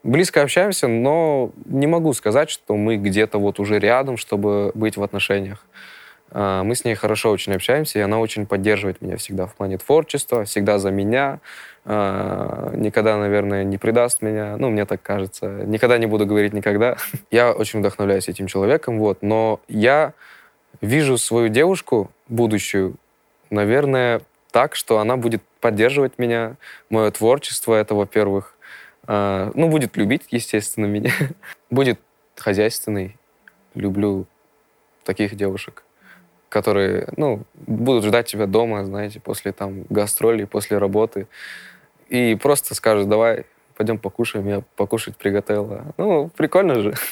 близко 0.03 0.43
общаемся, 0.43 0.89
но 0.89 1.53
не 1.65 1.87
могу 1.87 2.13
сказать, 2.13 2.51
что 2.51 2.77
мы 2.77 2.97
где-то 2.97 3.39
вот 3.39 3.59
уже 3.59 3.79
рядом, 3.79 4.17
чтобы 4.17 4.71
быть 4.75 4.97
в 4.97 5.03
отношениях. 5.03 5.65
А, 6.31 6.63
мы 6.63 6.75
с 6.75 6.85
ней 6.85 6.95
хорошо 6.95 7.31
очень 7.31 7.55
общаемся, 7.55 7.99
и 7.99 8.03
она 8.03 8.19
очень 8.19 8.47
поддерживает 8.47 9.01
меня 9.01 9.17
всегда 9.17 9.47
в 9.47 9.55
плане 9.55 9.79
творчества, 9.79 10.45
всегда 10.45 10.79
за 10.79 10.91
меня, 10.91 11.41
никогда, 11.87 13.17
наверное, 13.17 13.63
не 13.63 13.79
предаст 13.79 14.21
меня, 14.21 14.57
ну, 14.57 14.71
мне 14.71 14.85
так 14.87 15.03
кажется. 15.03 15.47
Никогда 15.65 15.99
не 15.99 16.07
буду 16.07 16.27
говорить 16.27 16.53
никогда. 16.53 16.97
Я 17.31 17.53
очень 17.53 17.79
вдохновляюсь 17.79 18.29
этим 18.29 18.49
человеком, 18.49 18.99
вот, 18.99 19.23
но 19.23 19.61
я 19.69 20.13
вижу 20.81 21.17
свою 21.17 21.49
девушку, 21.49 22.11
будущую, 22.29 22.97
наверное, 23.51 24.21
так, 24.51 24.75
что 24.75 24.99
она 24.99 25.17
будет 25.17 25.43
поддерживать 25.61 26.19
меня, 26.19 26.57
мое 26.91 27.11
творчество, 27.11 27.75
это, 27.75 27.95
во-первых. 27.95 28.55
А, 29.07 29.51
ну, 29.55 29.69
будет 29.69 29.97
любить, 29.97 30.23
естественно, 30.31 30.87
меня. 30.87 31.13
будет 31.71 32.01
хозяйственный. 32.37 33.17
Люблю 33.75 34.27
таких 35.05 35.37
девушек 35.37 35.85
которые, 36.49 37.09
ну, 37.17 37.43
будут 37.67 38.05
ждать 38.05 38.27
тебя 38.27 38.47
дома, 38.47 38.85
знаете, 38.85 39.21
после 39.21 39.53
там 39.53 39.83
гастролей, 39.91 40.47
после 40.47 40.79
работы. 40.79 41.27
И 42.09 42.35
просто 42.35 42.75
скажут, 42.75 43.09
давай, 43.09 43.47
пойдем 43.77 43.99
покушаем, 43.99 44.49
я 44.49 44.63
покушать 44.77 45.17
приготовила. 45.17 45.95
Ну, 45.97 46.29
прикольно 46.29 46.81
же. 46.81 46.95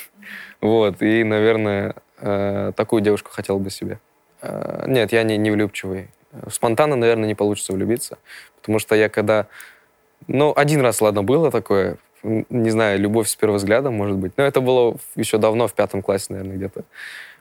Вот, 0.60 1.02
и, 1.02 1.24
наверное, 1.24 1.94
э, 2.18 2.72
такую 2.74 3.02
девушку 3.02 3.30
хотел 3.30 3.58
бы 3.58 3.68
себе. 3.68 3.98
Э, 4.40 4.84
нет, 4.86 5.12
я 5.12 5.22
не, 5.22 5.36
не 5.36 5.50
влюбчивый. 5.50 6.08
Спонтанно, 6.48 6.96
наверное, 6.96 7.26
не 7.26 7.34
получится 7.34 7.74
влюбиться, 7.74 8.16
потому 8.56 8.78
что 8.78 8.94
я 8.94 9.10
когда... 9.10 9.46
Ну, 10.26 10.54
один 10.56 10.80
раз, 10.80 11.02
ладно, 11.02 11.22
было 11.22 11.50
такое, 11.50 11.98
не 12.22 12.70
знаю, 12.70 12.98
любовь 12.98 13.28
с 13.28 13.36
первого 13.36 13.58
взгляда, 13.58 13.90
может 13.90 14.16
быть. 14.16 14.32
Но 14.38 14.44
это 14.44 14.62
было 14.62 14.96
еще 15.16 15.36
давно, 15.36 15.68
в 15.68 15.74
пятом 15.74 16.00
классе, 16.00 16.28
наверное, 16.30 16.56
где-то. 16.56 16.84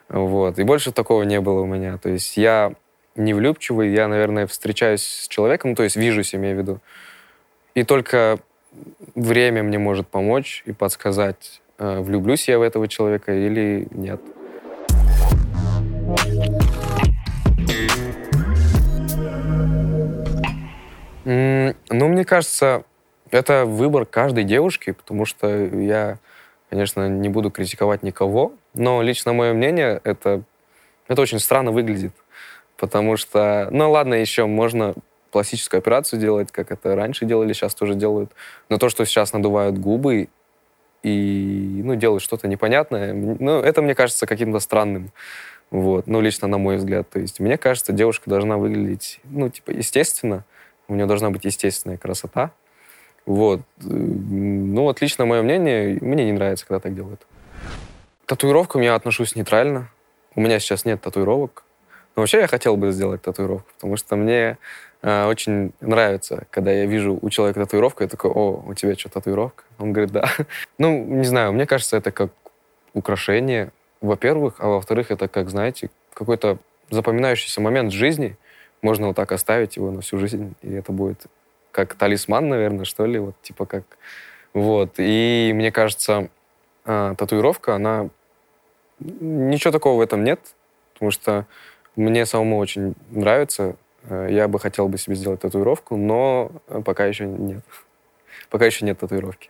Вот. 0.09 0.59
И 0.59 0.63
больше 0.63 0.91
такого 0.91 1.23
не 1.23 1.39
было 1.39 1.61
у 1.61 1.65
меня. 1.65 1.97
То 1.97 2.09
есть 2.09 2.35
я 2.35 2.73
не 3.15 3.33
влюбчивый, 3.33 3.93
я, 3.93 4.07
наверное, 4.07 4.47
встречаюсь 4.47 5.03
с 5.03 5.27
человеком, 5.27 5.71
ну, 5.71 5.75
то 5.75 5.83
есть 5.83 5.95
вижусь, 5.95 6.35
имею 6.35 6.55
в 6.55 6.59
виду. 6.59 6.79
И 7.75 7.83
только 7.83 8.37
время 9.15 9.63
мне 9.63 9.79
может 9.79 10.07
помочь 10.07 10.61
и 10.65 10.73
подсказать, 10.73 11.61
э, 11.79 12.01
влюблюсь 12.01 12.47
я 12.47 12.59
в 12.59 12.61
этого 12.61 12.87
человека 12.87 13.33
или 13.33 13.87
нет. 13.91 14.21
Ну, 21.25 21.73
мне 21.89 22.25
кажется, 22.25 22.83
это 23.31 23.65
выбор 23.65 24.05
каждой 24.05 24.43
девушки, 24.43 24.91
потому 24.91 25.25
что 25.25 25.47
я, 25.47 26.19
конечно, 26.69 27.07
не 27.07 27.29
буду 27.29 27.49
критиковать 27.49 28.03
никого, 28.03 28.53
но 28.73 29.01
лично 29.01 29.33
мое 29.33 29.53
мнение, 29.53 30.01
это, 30.03 30.43
это 31.07 31.21
очень 31.21 31.39
странно 31.39 31.71
выглядит. 31.71 32.13
Потому 32.77 33.15
что, 33.17 33.69
ну 33.71 33.89
ладно, 33.89 34.15
еще 34.15 34.45
можно 34.45 34.93
пластическую 35.33 35.79
операцию 35.79 36.19
делать, 36.19 36.51
как 36.51 36.71
это 36.71 36.95
раньше 36.95 37.25
делали, 37.25 37.51
сейчас 37.51 37.75
тоже 37.75 37.95
делают. 37.95 38.31
Но 38.69 38.77
то, 38.77 38.87
что 38.87 39.03
сейчас 39.05 39.33
надувают 39.33 39.77
губы 39.77 40.29
и 41.01 41.81
ну, 41.83 41.95
делают 41.95 42.23
что-то 42.23 42.47
непонятное, 42.47 43.13
ну, 43.13 43.59
это 43.59 43.81
мне 43.81 43.95
кажется 43.95 44.25
каким-то 44.25 44.59
странным. 44.59 45.11
Вот. 45.71 46.05
Ну, 46.07 46.21
лично 46.21 46.47
на 46.47 46.59
мой 46.59 46.77
взгляд. 46.77 47.09
То 47.09 47.19
есть 47.19 47.39
мне 47.39 47.57
кажется, 47.57 47.91
девушка 47.91 48.29
должна 48.29 48.57
выглядеть, 48.57 49.19
ну, 49.23 49.49
типа, 49.49 49.71
естественно. 49.71 50.45
У 50.87 50.95
нее 50.95 51.07
должна 51.07 51.31
быть 51.31 51.45
естественная 51.45 51.97
красота. 51.97 52.51
Вот. 53.25 53.61
Ну, 53.81 54.83
вот 54.83 55.01
лично 55.01 55.25
мое 55.25 55.41
мнение, 55.41 55.97
мне 55.99 56.25
не 56.25 56.31
нравится, 56.31 56.67
когда 56.67 56.79
так 56.79 56.93
делают. 56.93 57.25
К 58.25 58.29
татуировкам 58.29 58.81
я 58.81 58.93
отношусь 58.95 59.35
нейтрально. 59.35 59.89
У 60.35 60.41
меня 60.41 60.59
сейчас 60.59 60.85
нет 60.85 61.01
татуировок. 61.01 61.63
Но 62.15 62.21
вообще 62.21 62.41
я 62.41 62.47
хотел 62.47 62.77
бы 62.77 62.91
сделать 62.91 63.23
татуировку, 63.23 63.69
потому 63.75 63.97
что 63.97 64.15
мне 64.15 64.57
очень 65.03 65.73
нравится, 65.81 66.45
когда 66.49 66.71
я 66.71 66.85
вижу 66.85 67.19
у 67.21 67.29
человека 67.29 67.59
татуировку, 67.59 68.03
я 68.03 68.09
такой, 68.09 68.31
о, 68.31 68.63
у 68.65 68.73
тебя 68.73 68.95
что, 68.95 69.09
татуировка? 69.09 69.63
Он 69.77 69.91
говорит, 69.91 70.13
да. 70.13 70.29
ну, 70.77 71.03
не 71.03 71.25
знаю, 71.25 71.51
мне 71.51 71.65
кажется, 71.65 71.97
это 71.97 72.11
как 72.11 72.31
украшение, 72.93 73.71
во-первых, 74.01 74.55
а 74.59 74.67
во-вторых, 74.67 75.11
это 75.11 75.27
как, 75.27 75.49
знаете, 75.49 75.89
какой-то 76.13 76.57
запоминающийся 76.89 77.59
момент 77.59 77.91
жизни. 77.91 78.37
Можно 78.81 79.07
вот 79.07 79.15
так 79.15 79.31
оставить 79.31 79.75
его 79.75 79.91
на 79.91 80.01
всю 80.01 80.17
жизнь, 80.17 80.55
и 80.61 80.73
это 80.73 80.91
будет 80.91 81.25
как 81.71 81.95
талисман, 81.95 82.47
наверное, 82.49 82.85
что 82.85 83.05
ли, 83.05 83.19
вот 83.19 83.35
типа 83.41 83.65
как... 83.65 83.83
Вот. 84.53 84.93
И 84.97 85.51
мне 85.53 85.71
кажется, 85.71 86.29
э, 86.85 87.15
татуировка, 87.17 87.75
она... 87.75 88.09
Ничего 88.99 89.71
такого 89.71 89.97
в 89.97 90.01
этом 90.01 90.23
нет, 90.23 90.39
потому 90.93 91.11
что 91.11 91.45
мне 91.95 92.25
самому 92.25 92.59
очень 92.59 92.93
нравится. 93.09 93.75
Э, 94.09 94.27
я 94.29 94.47
бы 94.47 94.59
хотел 94.59 94.87
бы 94.87 94.97
себе 94.97 95.15
сделать 95.15 95.41
татуировку, 95.41 95.95
но 95.97 96.51
пока 96.85 97.05
еще 97.05 97.25
нет. 97.25 97.63
Пока 98.49 98.65
еще 98.65 98.85
нет 98.85 98.99
татуировки. 98.99 99.49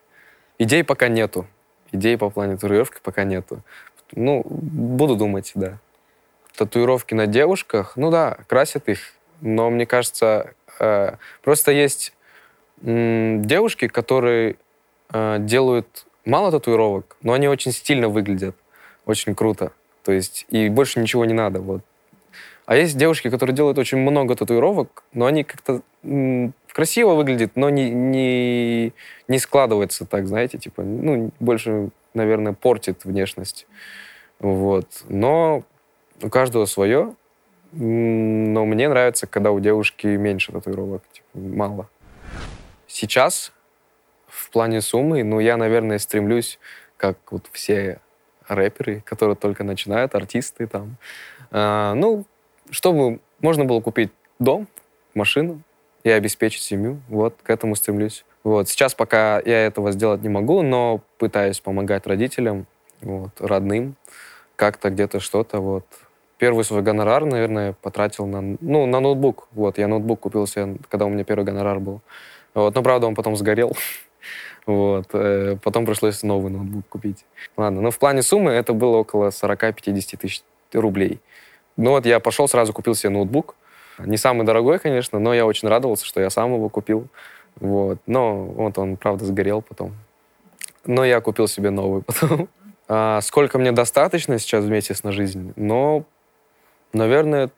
Идей 0.60 0.84
пока 0.84 1.08
нету. 1.08 1.46
Идей 1.92 2.18
по 2.18 2.30
плану 2.30 2.56
татуировки 2.56 3.00
пока 3.04 3.24
нету. 3.24 3.62
Ну, 4.12 4.44
буду 4.46 5.16
думать, 5.16 5.52
да. 5.56 5.80
Татуировки 6.56 7.14
на 7.14 7.28
девушках, 7.28 7.94
ну 7.96 8.12
да, 8.12 8.38
красят 8.48 8.88
их, 8.88 9.14
но 9.42 9.70
мне 9.70 9.86
кажется, 9.86 10.54
э, 10.80 11.16
просто 11.42 11.72
есть 11.72 12.14
девушки, 12.82 13.88
которые 13.88 14.58
э, 15.12 15.38
делают 15.40 16.06
мало 16.26 16.52
татуировок, 16.52 17.16
но 17.22 17.34
они 17.34 17.48
очень 17.48 17.72
стильно 17.72 18.10
выглядят, 18.10 18.56
очень 19.06 19.36
круто. 19.36 19.72
То 20.04 20.12
есть 20.12 20.46
и 20.50 20.70
больше 20.70 21.00
ничего 21.00 21.26
не 21.26 21.34
надо. 21.34 21.62
Вот 21.62 21.82
а 22.66 22.76
есть 22.76 22.98
девушки, 22.98 23.30
которые 23.30 23.56
делают 23.56 23.78
очень 23.78 23.98
много 23.98 24.36
татуировок, 24.36 25.04
но 25.14 25.26
они 25.26 25.44
как-то 25.44 25.82
красиво 26.72 27.14
выглядят, 27.14 27.56
но 27.56 27.70
не, 27.70 27.90
не, 27.90 28.94
не 29.28 29.40
складывается 29.40 30.06
так, 30.06 30.28
знаете, 30.28 30.58
типа, 30.58 30.82
ну, 30.84 31.32
больше, 31.40 31.90
наверное, 32.14 32.54
портит 32.54 33.06
внешность. 33.06 33.68
Вот. 34.40 34.88
Но 35.08 35.64
у 36.22 36.30
каждого 36.30 36.66
свое. 36.66 37.16
Но 37.72 38.66
мне 38.66 38.88
нравится, 38.88 39.26
когда 39.26 39.52
у 39.52 39.60
девушки 39.60 40.06
меньше 40.06 40.52
татуировок, 40.52 41.02
типа, 41.12 41.28
мало. 41.34 41.90
Сейчас 42.88 43.52
в 44.28 44.52
плане 44.52 44.82
суммы, 44.82 45.24
ну, 45.24 45.40
я, 45.40 45.58
наверное, 45.58 45.98
стремлюсь, 45.98 46.60
как 46.98 47.18
вот 47.32 47.48
все 47.52 48.00
рэперы, 48.48 49.02
которые 49.02 49.36
только 49.36 49.64
начинают, 49.64 50.14
артисты 50.14 50.68
там, 50.68 50.98
э, 51.52 51.94
ну, 51.96 52.26
чтобы 52.70 53.20
можно 53.42 53.66
было 53.66 53.82
купить 53.82 54.12
дом, 54.40 54.68
машину 55.14 55.62
и 56.04 56.10
обеспечить 56.10 56.62
семью. 56.62 57.02
Вот, 57.10 57.36
к 57.44 57.50
этому 57.50 57.76
стремлюсь. 57.76 58.26
Вот. 58.44 58.68
Сейчас 58.68 58.94
пока 58.94 59.40
я 59.40 59.66
этого 59.66 59.92
сделать 59.92 60.22
не 60.22 60.30
могу, 60.30 60.62
но 60.62 61.02
пытаюсь 61.18 61.60
помогать 61.60 62.08
родителям, 62.08 62.68
вот, 63.02 63.32
родным, 63.40 63.96
как-то 64.56 64.90
где-то 64.90 65.20
что-то. 65.20 65.60
Вот. 65.60 65.86
Первый 66.38 66.64
свой 66.66 66.82
гонорар, 66.82 67.26
наверное, 67.26 67.74
потратил 67.82 68.26
на, 68.26 68.42
ну, 68.60 68.86
на 68.86 69.00
ноутбук. 69.00 69.48
Вот, 69.52 69.78
я 69.78 69.88
ноутбук 69.88 70.22
купил 70.22 70.46
себе, 70.46 70.76
когда 70.90 71.06
у 71.06 71.10
меня 71.10 71.24
первый 71.24 71.46
гонорар 71.46 71.80
был. 71.80 72.02
Вот, 72.54 72.76
но, 72.76 72.84
правда, 72.84 73.08
он 73.08 73.16
потом 73.16 73.36
сгорел. 73.36 73.76
Вот. 74.66 75.10
Э, 75.12 75.58
потом 75.62 75.86
пришлось 75.86 76.24
новый 76.24 76.50
ноутбук 76.50 76.88
купить. 76.88 77.26
Ладно, 77.58 77.82
но 77.82 77.92
в 77.92 78.00
плане 78.00 78.22
суммы 78.22 78.52
это 78.52 78.72
было 78.72 78.96
около 78.96 79.28
40-50 79.28 80.16
тысяч 80.16 80.42
рублей. 80.72 81.20
Ну 81.78 81.92
вот 81.92 82.06
я 82.06 82.20
пошел, 82.20 82.48
сразу 82.48 82.74
купил 82.74 82.96
себе 82.96 83.10
ноутбук. 83.10 83.56
Не 84.00 84.18
самый 84.18 84.46
дорогой, 84.46 84.80
конечно, 84.80 85.20
но 85.20 85.34
я 85.34 85.46
очень 85.46 85.68
радовался, 85.68 86.06
что 86.06 86.20
я 86.22 86.30
сам 86.30 86.54
его 86.54 86.70
купил. 86.70 87.08
Вот. 87.60 88.00
Но 88.08 88.46
вот 88.46 88.78
он, 88.78 88.98
правда, 88.98 89.26
сгорел 89.26 89.62
потом. 89.62 89.94
Но 90.86 91.06
я 91.06 91.22
купил 91.22 91.48
себе 91.48 91.70
новый 91.70 92.02
потом. 92.06 92.50
А 92.88 93.22
сколько 93.22 93.58
мне 93.60 93.72
достаточно 93.72 94.38
сейчас 94.40 94.66
в 94.66 94.70
месяц 94.70 95.04
на 95.04 95.12
жизнь? 95.12 95.54
Но, 95.56 96.04
наверное, 96.92 97.50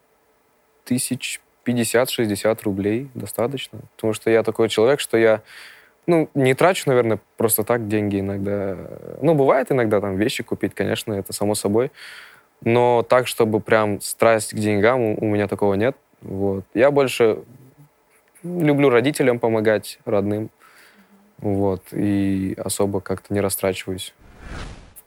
тысяч 0.84 1.42
50-60 1.66 2.60
рублей 2.64 3.10
достаточно. 3.14 3.80
Потому 3.96 4.14
что 4.14 4.30
я 4.30 4.44
такой 4.44 4.70
человек, 4.70 5.00
что 5.00 5.18
я 5.18 5.42
ну, 6.08 6.30
не 6.36 6.54
трачу, 6.54 6.84
наверное, 6.88 7.20
просто 7.38 7.64
так 7.64 7.88
деньги 7.88 8.20
иногда. 8.20 8.78
Ну, 9.22 9.34
бывает 9.34 9.72
иногда 9.72 10.00
там 10.00 10.18
вещи 10.18 10.44
купить, 10.44 10.76
конечно, 10.76 11.14
это 11.14 11.34
само 11.34 11.56
собой. 11.56 11.92
Но 12.66 13.04
так, 13.04 13.28
чтобы 13.28 13.60
прям 13.60 14.02
страсть 14.02 14.54
к 14.54 14.58
деньгам, 14.58 15.02
у, 15.02 15.26
меня 15.26 15.48
такого 15.48 15.76
нет. 15.76 15.96
Вот. 16.22 16.66
Я 16.74 16.90
больше 16.90 17.44
люблю 18.44 18.90
родителям 18.90 19.40
помогать, 19.40 20.00
родным. 20.04 20.50
Вот. 21.38 21.84
И 21.92 22.56
особо 22.58 23.02
как-то 23.02 23.34
не 23.34 23.40
растрачиваюсь. 23.40 24.16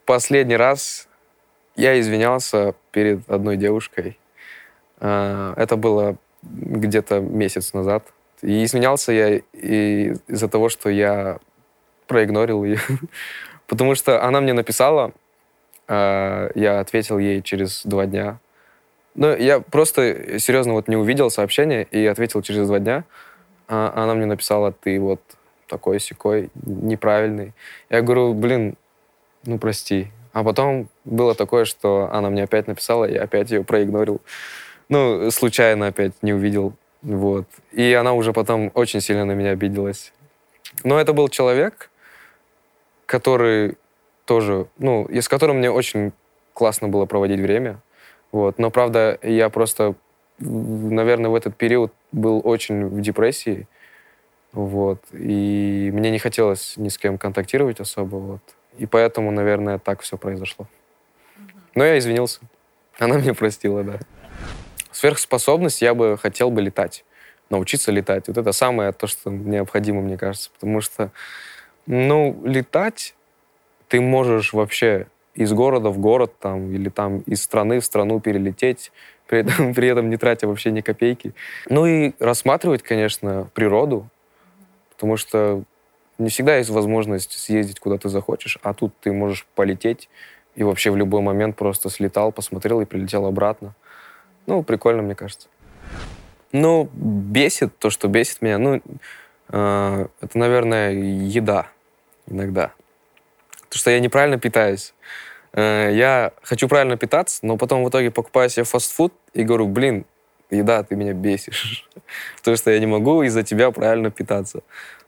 Последний 0.06 0.56
раз 0.56 1.08
я 1.74 1.98
извинялся 1.98 2.74
перед 2.92 3.28
одной 3.28 3.56
девушкой. 3.56 4.18
А, 5.00 5.52
это 5.56 5.76
было 5.76 6.16
где-то 6.42 7.18
месяц 7.18 7.72
назад. 7.72 8.04
И 8.40 8.64
извинялся 8.64 9.10
я 9.10 9.38
из-за 9.52 10.48
того, 10.48 10.68
что 10.68 10.90
я 10.90 11.40
проигнорил 12.06 12.62
ее. 12.62 12.78
Потому 13.66 13.96
что 13.96 14.24
она 14.24 14.40
мне 14.40 14.52
написала, 14.52 15.12
я 15.88 16.80
ответил 16.80 17.18
ей 17.18 17.42
через 17.42 17.84
два 17.84 18.06
дня. 18.06 18.38
Ну, 19.14 19.34
я 19.34 19.60
просто 19.60 20.38
серьезно 20.38 20.74
вот 20.74 20.86
не 20.86 20.96
увидел 20.96 21.30
сообщение 21.30 21.84
и 21.84 22.06
ответил 22.06 22.42
через 22.42 22.66
два 22.68 22.78
дня. 22.78 23.04
А 23.66 23.92
она 23.96 24.14
мне 24.14 24.26
написала, 24.26 24.72
ты 24.72 25.00
вот 25.00 25.20
такой 25.66 26.00
секой 26.00 26.50
неправильный. 26.64 27.52
Я 27.90 28.02
говорю, 28.02 28.34
блин, 28.34 28.76
ну 29.44 29.58
прости. 29.58 30.08
А 30.32 30.44
потом 30.44 30.88
было 31.04 31.34
такое, 31.34 31.64
что 31.64 32.08
она 32.12 32.30
мне 32.30 32.44
опять 32.44 32.66
написала, 32.66 33.04
я 33.04 33.22
опять 33.22 33.50
ее 33.50 33.64
проигнорил. 33.64 34.20
Ну, 34.88 35.30
случайно 35.30 35.88
опять 35.88 36.12
не 36.22 36.32
увидел. 36.32 36.74
Вот. 37.02 37.46
И 37.72 37.92
она 37.92 38.12
уже 38.12 38.32
потом 38.32 38.70
очень 38.74 39.00
сильно 39.00 39.24
на 39.24 39.32
меня 39.32 39.50
обиделась. 39.50 40.12
Но 40.84 41.00
это 41.00 41.12
был 41.12 41.28
человек, 41.28 41.90
который 43.06 43.76
тоже, 44.28 44.66
ну, 44.76 45.06
и 45.06 45.22
с 45.22 45.28
которым 45.28 45.56
мне 45.56 45.70
очень 45.70 46.12
классно 46.52 46.88
было 46.88 47.06
проводить 47.06 47.40
время. 47.40 47.80
Вот. 48.30 48.58
Но, 48.58 48.70
правда, 48.70 49.18
я 49.22 49.48
просто, 49.48 49.94
наверное, 50.38 51.30
в 51.30 51.34
этот 51.34 51.56
период 51.56 51.94
был 52.12 52.42
очень 52.44 52.88
в 52.88 53.00
депрессии. 53.00 53.66
Вот. 54.52 55.02
И 55.12 55.90
мне 55.94 56.10
не 56.10 56.18
хотелось 56.18 56.76
ни 56.76 56.90
с 56.90 56.98
кем 56.98 57.16
контактировать 57.16 57.80
особо. 57.80 58.16
Вот. 58.16 58.42
И 58.76 58.84
поэтому, 58.84 59.30
наверное, 59.30 59.78
так 59.78 60.02
все 60.02 60.18
произошло. 60.18 60.68
Но 61.74 61.84
я 61.84 61.96
извинился. 61.96 62.40
Она 62.98 63.16
мне 63.16 63.32
простила, 63.32 63.82
да. 63.82 63.98
Сверхспособность 64.92 65.80
я 65.80 65.94
бы 65.94 66.18
хотел 66.20 66.50
бы 66.50 66.60
летать. 66.60 67.06
Научиться 67.48 67.90
летать. 67.92 68.28
Вот 68.28 68.36
это 68.36 68.52
самое 68.52 68.92
то, 68.92 69.06
что 69.06 69.30
необходимо, 69.30 70.02
мне 70.02 70.18
кажется. 70.18 70.50
Потому 70.52 70.82
что, 70.82 71.12
ну, 71.86 72.38
летать 72.44 73.14
ты 73.88 74.00
можешь 74.00 74.52
вообще 74.52 75.06
из 75.34 75.52
города 75.52 75.90
в 75.90 75.98
город 75.98 76.32
там, 76.40 76.72
или 76.72 76.88
там 76.88 77.18
из 77.20 77.42
страны 77.42 77.80
в 77.80 77.84
страну 77.84 78.20
перелететь, 78.20 78.92
при 79.28 79.40
этом, 79.40 79.74
при 79.74 79.88
этом 79.88 80.10
не 80.10 80.16
тратя 80.16 80.46
вообще 80.46 80.70
ни 80.70 80.80
копейки. 80.80 81.34
Ну 81.68 81.86
и 81.86 82.12
рассматривать, 82.18 82.82
конечно, 82.82 83.48
природу, 83.54 84.08
потому 84.90 85.16
что 85.16 85.62
не 86.18 86.30
всегда 86.30 86.56
есть 86.56 86.70
возможность 86.70 87.32
съездить 87.32 87.78
куда 87.78 87.98
ты 87.98 88.08
захочешь, 88.08 88.58
а 88.62 88.74
тут 88.74 88.92
ты 89.00 89.12
можешь 89.12 89.46
полететь 89.54 90.08
и 90.56 90.64
вообще 90.64 90.90
в 90.90 90.96
любой 90.96 91.20
момент 91.22 91.56
просто 91.56 91.88
слетал, 91.88 92.32
посмотрел 92.32 92.80
и 92.80 92.84
прилетел 92.84 93.26
обратно. 93.26 93.74
Ну, 94.46 94.64
прикольно, 94.64 95.02
мне 95.02 95.14
кажется. 95.14 95.48
Ну, 96.50 96.88
бесит 96.92 97.78
то, 97.78 97.90
что 97.90 98.08
бесит 98.08 98.42
меня. 98.42 98.58
Ну, 98.58 98.80
э, 99.50 100.06
это, 100.20 100.38
наверное, 100.38 100.92
еда 100.92 101.68
иногда. 102.26 102.72
То, 103.68 103.78
что 103.78 103.90
я 103.90 104.00
неправильно 104.00 104.38
питаюсь. 104.38 104.94
Э, 105.52 105.90
я 105.92 106.32
хочу 106.42 106.68
правильно 106.68 106.96
питаться, 106.96 107.40
но 107.42 107.56
потом 107.56 107.84
в 107.84 107.88
итоге 107.88 108.10
покупаю 108.10 108.48
себе 108.50 108.64
фастфуд 108.64 109.12
и 109.34 109.42
говорю, 109.42 109.66
блин, 109.66 110.04
еда, 110.50 110.82
ты 110.82 110.96
меня 110.96 111.12
бесишь. 111.12 111.88
Потому 112.36 112.56
что 112.56 112.70
я 112.70 112.78
не 112.78 112.86
могу 112.86 113.22
из-за 113.22 113.42
тебя 113.42 113.70
правильно 113.70 114.10
питаться. 114.10 114.62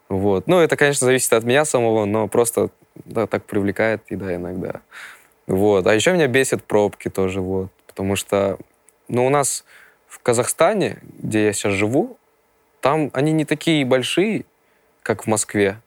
Вот. 0.08 0.46
Ну, 0.46 0.58
это, 0.58 0.76
конечно, 0.76 1.04
зависит 1.04 1.32
от 1.32 1.44
меня 1.44 1.64
самого, 1.64 2.04
но 2.04 2.28
просто 2.28 2.70
да, 3.04 3.26
так 3.26 3.44
привлекает 3.44 4.02
еда 4.10 4.34
иногда. 4.34 4.80
Вот. 5.46 5.86
А 5.86 5.94
еще 5.94 6.12
меня 6.12 6.26
бесит 6.26 6.64
пробки 6.64 7.08
тоже, 7.08 7.40
вот. 7.40 7.70
Потому 7.86 8.16
что, 8.16 8.58
ну, 9.08 9.26
у 9.26 9.30
нас 9.30 9.64
в 10.08 10.18
Казахстане, 10.18 10.98
где 11.02 11.46
я 11.46 11.52
сейчас 11.52 11.74
живу, 11.74 12.18
там 12.80 13.10
они 13.12 13.32
не 13.32 13.44
такие 13.44 13.84
большие, 13.84 14.44
как 15.02 15.24
в 15.24 15.26
Москве, 15.26 15.80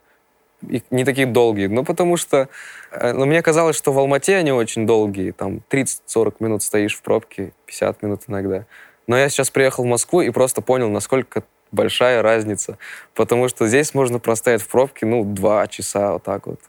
и 0.70 0.84
не 0.92 1.06
такие 1.06 1.28
долгие. 1.28 1.68
Ну, 1.68 1.84
потому 1.84 2.18
что 2.18 2.50
э, 2.92 3.14
ну, 3.14 3.26
мне 3.26 3.42
казалось, 3.42 3.76
что 3.76 3.92
в 3.92 4.00
Алмате 4.00 4.36
они 4.36 4.52
очень 4.52 4.86
долгие. 4.86 5.32
Там 5.32 5.62
30-40 5.70 6.36
минут 6.40 6.64
стоишь 6.64 6.96
в 6.96 7.02
пробке, 7.02 7.54
50 7.66 8.02
минут 8.04 8.22
иногда. 8.28 8.66
Но 9.08 9.18
я 9.18 9.30
сейчас 9.30 9.50
приехал 9.50 9.84
в 9.84 9.88
Москву 9.88 10.22
и 10.22 10.30
просто 10.30 10.62
понял, 10.62 10.90
насколько 10.90 11.44
большая 11.72 12.22
разница. 12.22 12.78
Потому 13.14 13.50
что 13.50 13.68
здесь 13.68 13.94
можно 13.94 14.20
простоять 14.20 14.62
в 14.62 14.68
пробке, 14.68 15.06
ну, 15.06 15.24
два 15.24 15.68
часа 15.68 16.14
вот 16.14 16.24
так 16.24 16.48
вот. 16.48 16.60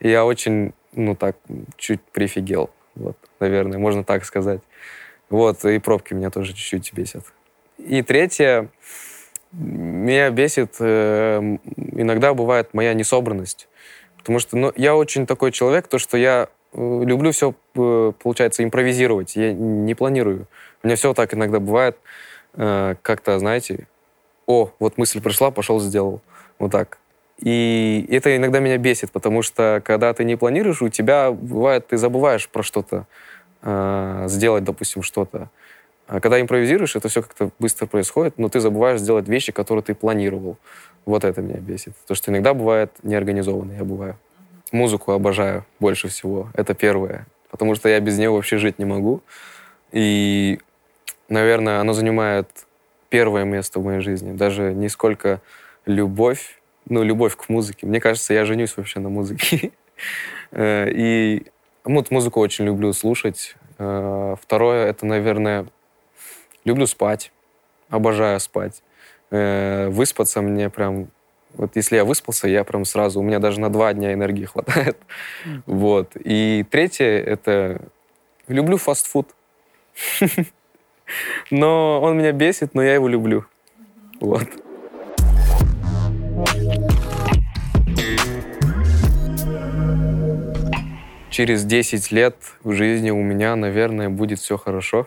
И 0.00 0.08
я 0.08 0.24
очень, 0.24 0.72
ну, 0.92 1.14
так, 1.14 1.36
чуть 1.76 2.00
прифигел. 2.00 2.70
Вот, 2.94 3.16
наверное, 3.38 3.78
можно 3.78 4.02
так 4.02 4.24
сказать. 4.24 4.60
Вот, 5.30 5.64
и 5.64 5.78
пробки 5.78 6.14
меня 6.14 6.30
тоже 6.30 6.54
чуть-чуть 6.54 6.92
бесят. 6.94 7.24
И 7.76 8.02
третье, 8.02 8.70
меня 9.52 10.30
бесит, 10.30 10.76
э, 10.80 11.58
иногда 11.76 12.34
бывает 12.34 12.74
моя 12.74 12.94
несобранность. 12.94 13.68
Потому 14.18 14.38
что 14.38 14.56
ну, 14.56 14.72
я 14.76 14.94
очень 14.94 15.26
такой 15.26 15.52
человек, 15.52 15.88
то, 15.88 15.98
что 15.98 16.16
я 16.16 16.48
э, 16.72 17.02
люблю 17.04 17.32
все, 17.32 17.54
э, 17.74 18.12
получается, 18.22 18.62
импровизировать. 18.62 19.36
Я 19.36 19.52
не 19.52 19.94
планирую. 19.94 20.46
У 20.82 20.86
меня 20.86 20.96
все 20.96 21.14
так 21.14 21.34
иногда 21.34 21.60
бывает, 21.60 21.98
как-то, 22.54 23.38
знаете, 23.38 23.86
о, 24.46 24.70
вот 24.78 24.96
мысль 24.96 25.20
пришла, 25.20 25.50
пошел, 25.50 25.80
сделал. 25.80 26.20
Вот 26.58 26.72
так. 26.72 26.98
И 27.38 28.06
это 28.10 28.36
иногда 28.36 28.58
меня 28.58 28.78
бесит, 28.78 29.12
потому 29.12 29.42
что 29.42 29.82
когда 29.84 30.12
ты 30.12 30.24
не 30.24 30.36
планируешь, 30.36 30.82
у 30.82 30.88
тебя 30.88 31.30
бывает, 31.30 31.88
ты 31.88 31.96
забываешь 31.96 32.48
про 32.48 32.62
что-то, 32.62 33.06
сделать, 34.28 34.64
допустим, 34.64 35.02
что-то. 35.02 35.50
А 36.08 36.20
когда 36.20 36.40
импровизируешь, 36.40 36.96
это 36.96 37.08
все 37.08 37.22
как-то 37.22 37.50
быстро 37.58 37.86
происходит, 37.86 38.38
но 38.38 38.48
ты 38.48 38.60
забываешь 38.60 38.98
сделать 38.98 39.28
вещи, 39.28 39.52
которые 39.52 39.82
ты 39.82 39.94
планировал. 39.94 40.56
Вот 41.04 41.22
это 41.22 41.42
меня 41.42 41.58
бесит. 41.58 41.92
То, 42.06 42.14
что 42.14 42.30
иногда 42.30 42.54
бывает 42.54 42.90
неорганизованно, 43.02 43.72
я 43.72 43.84
бываю. 43.84 44.16
Музыку 44.72 45.12
обожаю 45.12 45.66
больше 45.78 46.08
всего. 46.08 46.48
Это 46.54 46.72
первое. 46.72 47.26
Потому 47.50 47.74
что 47.74 47.90
я 47.90 48.00
без 48.00 48.16
нее 48.16 48.30
вообще 48.30 48.56
жить 48.56 48.78
не 48.78 48.86
могу. 48.86 49.22
И, 49.92 50.58
наверное, 51.28 51.80
оно 51.80 51.92
занимает 51.92 52.48
первое 53.10 53.44
место 53.44 53.78
в 53.78 53.84
моей 53.84 54.00
жизни. 54.00 54.32
Даже 54.32 54.72
не 54.72 54.88
сколько 54.88 55.42
любовь, 55.84 56.58
ну, 56.88 57.02
любовь 57.02 57.36
к 57.36 57.50
музыке. 57.50 57.86
Мне 57.86 58.00
кажется, 58.00 58.32
я 58.32 58.46
женюсь 58.46 58.74
вообще 58.76 59.00
на 59.00 59.10
музыке. 59.10 59.72
Э, 60.52 60.88
и 60.90 61.46
вот 61.84 62.10
музыку 62.12 62.38
очень 62.38 62.64
люблю 62.64 62.92
слушать. 62.92 63.56
Э, 63.78 64.36
второе, 64.40 64.86
это, 64.86 65.04
наверное, 65.04 65.66
люблю 66.64 66.86
спать. 66.86 67.32
Обожаю 67.88 68.40
спать. 68.40 68.82
Э, 69.30 69.88
выспаться 69.88 70.42
мне 70.42 70.70
прям... 70.70 71.08
Вот 71.54 71.76
если 71.76 71.96
я 71.96 72.04
выспался, 72.04 72.48
я 72.48 72.64
прям 72.64 72.84
сразу... 72.84 73.20
У 73.20 73.22
меня 73.22 73.38
даже 73.38 73.60
на 73.60 73.70
два 73.70 73.92
дня 73.94 74.12
энергии 74.12 74.44
хватает. 74.52 74.98
Вот. 75.66 76.12
И 76.14 76.64
третье, 76.70 77.06
это... 77.06 77.80
Люблю 78.46 78.78
фастфуд. 78.78 79.28
Но 81.50 82.00
он 82.02 82.18
меня 82.18 82.32
бесит, 82.32 82.74
но 82.74 82.82
я 82.82 82.94
его 82.94 83.08
люблю. 83.08 83.46
Вот. 84.20 84.48
Через 91.30 91.64
10 91.64 92.10
лет 92.10 92.36
в 92.62 92.72
жизни 92.72 93.10
у 93.10 93.22
меня, 93.22 93.54
наверное, 93.54 94.08
будет 94.08 94.40
все 94.40 94.56
хорошо. 94.56 95.06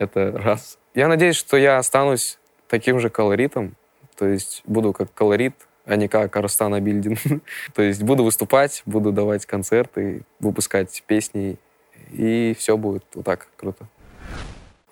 Это 0.00 0.32
раз. 0.32 0.78
Я 0.94 1.08
надеюсь, 1.08 1.36
что 1.36 1.58
я 1.58 1.76
останусь 1.76 2.38
таким 2.68 3.00
же 3.00 3.10
колоритом, 3.10 3.76
то 4.16 4.26
есть 4.26 4.62
буду 4.64 4.94
как 4.94 5.12
колорит, 5.12 5.54
а 5.84 5.96
не 5.96 6.08
как 6.08 6.34
Арстана 6.34 6.80
Бильдин. 6.80 7.18
то 7.74 7.82
есть 7.82 8.02
буду 8.02 8.24
выступать, 8.24 8.82
буду 8.86 9.12
давать 9.12 9.44
концерты, 9.44 10.22
выпускать 10.38 11.02
песни, 11.06 11.58
и 12.12 12.56
все 12.58 12.78
будет 12.78 13.04
вот 13.12 13.26
так 13.26 13.48
круто. 13.58 13.88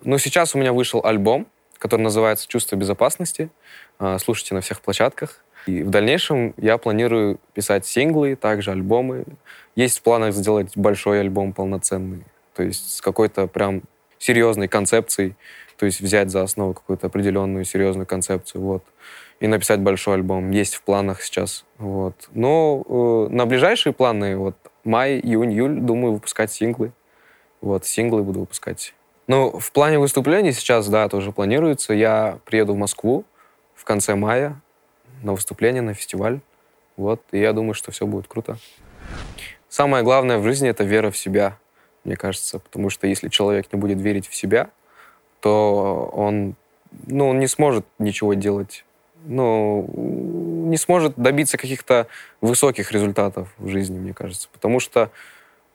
Ну, 0.03 0.19
сейчас 0.19 0.55
у 0.55 0.59
меня 0.59 0.75
вышел 0.75 1.01
альбом, 1.03 1.47
который 1.79 2.03
называется 2.03 2.47
«Чувство 2.47 2.77
безопасности». 2.77 3.49
А, 3.99 4.19
слушайте 4.19 4.55
на 4.55 4.61
всех 4.61 4.83
площадках. 4.83 5.43
И 5.65 5.83
в 5.83 5.89
дальнейшем 5.89 6.53
я 6.59 6.77
планирую 6.77 7.41
писать 7.55 7.87
синглы, 7.87 8.37
также 8.37 8.73
альбомы. 8.73 9.25
Есть 9.75 10.01
в 10.01 10.03
планах 10.03 10.35
сделать 10.35 10.77
большой 10.77 11.21
альбом 11.21 11.55
полноценный, 11.55 12.25
то 12.55 12.63
есть 12.63 12.97
с 12.97 13.01
какой-то 13.01 13.47
прям 13.47 13.83
серьезной 14.19 14.69
концепцией, 14.69 15.37
то 15.77 15.87
есть 15.87 16.01
взять 16.01 16.31
за 16.31 16.43
основу 16.43 16.75
какую-то 16.75 17.07
определенную 17.07 17.65
серьезную 17.65 18.07
концепцию, 18.07 18.63
вот, 18.63 18.85
и 19.41 19.47
написать 19.47 19.81
большой 19.81 20.15
альбом. 20.15 20.51
Есть 20.51 20.75
в 20.75 20.83
планах 20.83 21.23
сейчас, 21.23 21.65
вот. 21.79 22.29
Но 22.33 22.85
э, 22.89 23.33
на 23.33 23.47
ближайшие 23.47 23.93
планы, 23.93 24.37
вот, 24.37 24.57
май, 24.85 25.21
июнь, 25.21 25.53
июль, 25.53 25.81
думаю, 25.81 26.15
выпускать 26.15 26.53
синглы. 26.53 26.93
Вот, 27.61 27.85
синглы 27.85 28.23
буду 28.23 28.41
выпускать. 28.41 28.95
Ну, 29.27 29.59
в 29.59 29.73
плане 29.73 29.99
выступлений 29.99 30.53
сейчас, 30.53 30.89
да, 30.89 31.09
тоже 31.09 31.33
планируется. 31.33 31.93
Я 31.93 32.39
приеду 32.45 32.73
в 32.73 32.77
Москву 32.77 33.25
в 33.75 33.85
конце 33.85 34.15
мая 34.15 34.61
на 35.23 35.33
выступление, 35.33 35.83
на 35.83 35.95
фестиваль. 35.95 36.41
Вот, 36.97 37.23
и 37.31 37.39
я 37.39 37.53
думаю, 37.53 37.75
что 37.75 37.93
все 37.93 38.07
будет 38.07 38.27
круто. 38.27 38.59
Самое 39.69 40.03
главное 40.03 40.39
в 40.39 40.45
жизни— 40.45 40.69
это 40.71 40.83
вера 40.83 41.11
в 41.11 41.17
себя, 41.17 41.59
мне 42.09 42.17
кажется. 42.17 42.59
Потому 42.59 42.91
что 42.91 43.07
если 43.07 43.29
человек 43.29 43.73
не 43.73 43.79
будет 43.79 44.01
верить 44.01 44.27
в 44.27 44.35
себя, 44.35 44.71
то 45.41 46.11
он, 46.13 46.55
ну, 47.07 47.29
он 47.29 47.39
не 47.39 47.47
сможет 47.47 47.87
ничего 47.99 48.35
делать. 48.35 48.85
Ну, 49.25 49.87
не 50.69 50.77
сможет 50.77 51.15
добиться 51.17 51.59
каких-то 51.59 52.07
высоких 52.41 52.93
результатов 52.93 53.53
в 53.59 53.69
жизни, 53.69 53.99
мне 53.99 54.15
кажется. 54.15 54.49
Потому 54.53 54.81
что, 54.81 55.11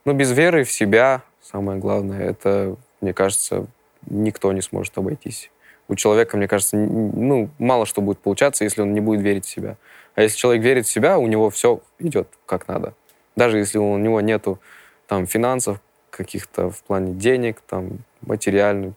ну, 0.04 0.12
без 0.12 0.32
веры 0.32 0.64
в 0.64 0.72
себя, 0.72 1.22
самое 1.42 1.78
главное, 1.78 2.20
это 2.20 2.76
мне 3.00 3.12
кажется, 3.12 3.66
никто 4.06 4.52
не 4.52 4.62
сможет 4.62 4.96
обойтись. 4.98 5.50
У 5.88 5.94
человека, 5.94 6.36
мне 6.36 6.48
кажется, 6.48 6.76
ну, 6.76 7.50
мало 7.58 7.86
что 7.86 8.00
будет 8.00 8.18
получаться, 8.18 8.64
если 8.64 8.80
он 8.80 8.94
не 8.94 9.00
будет 9.00 9.20
верить 9.20 9.44
в 9.44 9.50
себя. 9.50 9.76
А 10.14 10.22
если 10.22 10.36
человек 10.36 10.64
верит 10.64 10.86
в 10.86 10.90
себя, 10.90 11.18
у 11.18 11.26
него 11.26 11.50
все 11.50 11.80
идет 11.98 12.28
как 12.46 12.66
надо. 12.66 12.94
Даже 13.36 13.58
если 13.58 13.78
у 13.78 13.98
него 13.98 14.20
нету 14.20 14.58
там 15.06 15.26
финансов 15.26 15.80
каких-то 16.16 16.70
в 16.70 16.82
плане 16.82 17.14
денег, 17.14 17.60
там, 17.68 17.98
материальных, 18.22 18.94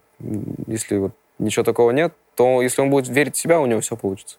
если 0.67 0.97
вот 0.97 1.11
ничего 1.39 1.63
такого 1.63 1.91
нет, 1.91 2.13
то 2.35 2.61
если 2.61 2.81
он 2.81 2.89
будет 2.89 3.07
верить 3.07 3.35
в 3.35 3.39
себя, 3.39 3.59
у 3.59 3.65
него 3.65 3.81
все 3.81 3.95
получится. 3.95 4.37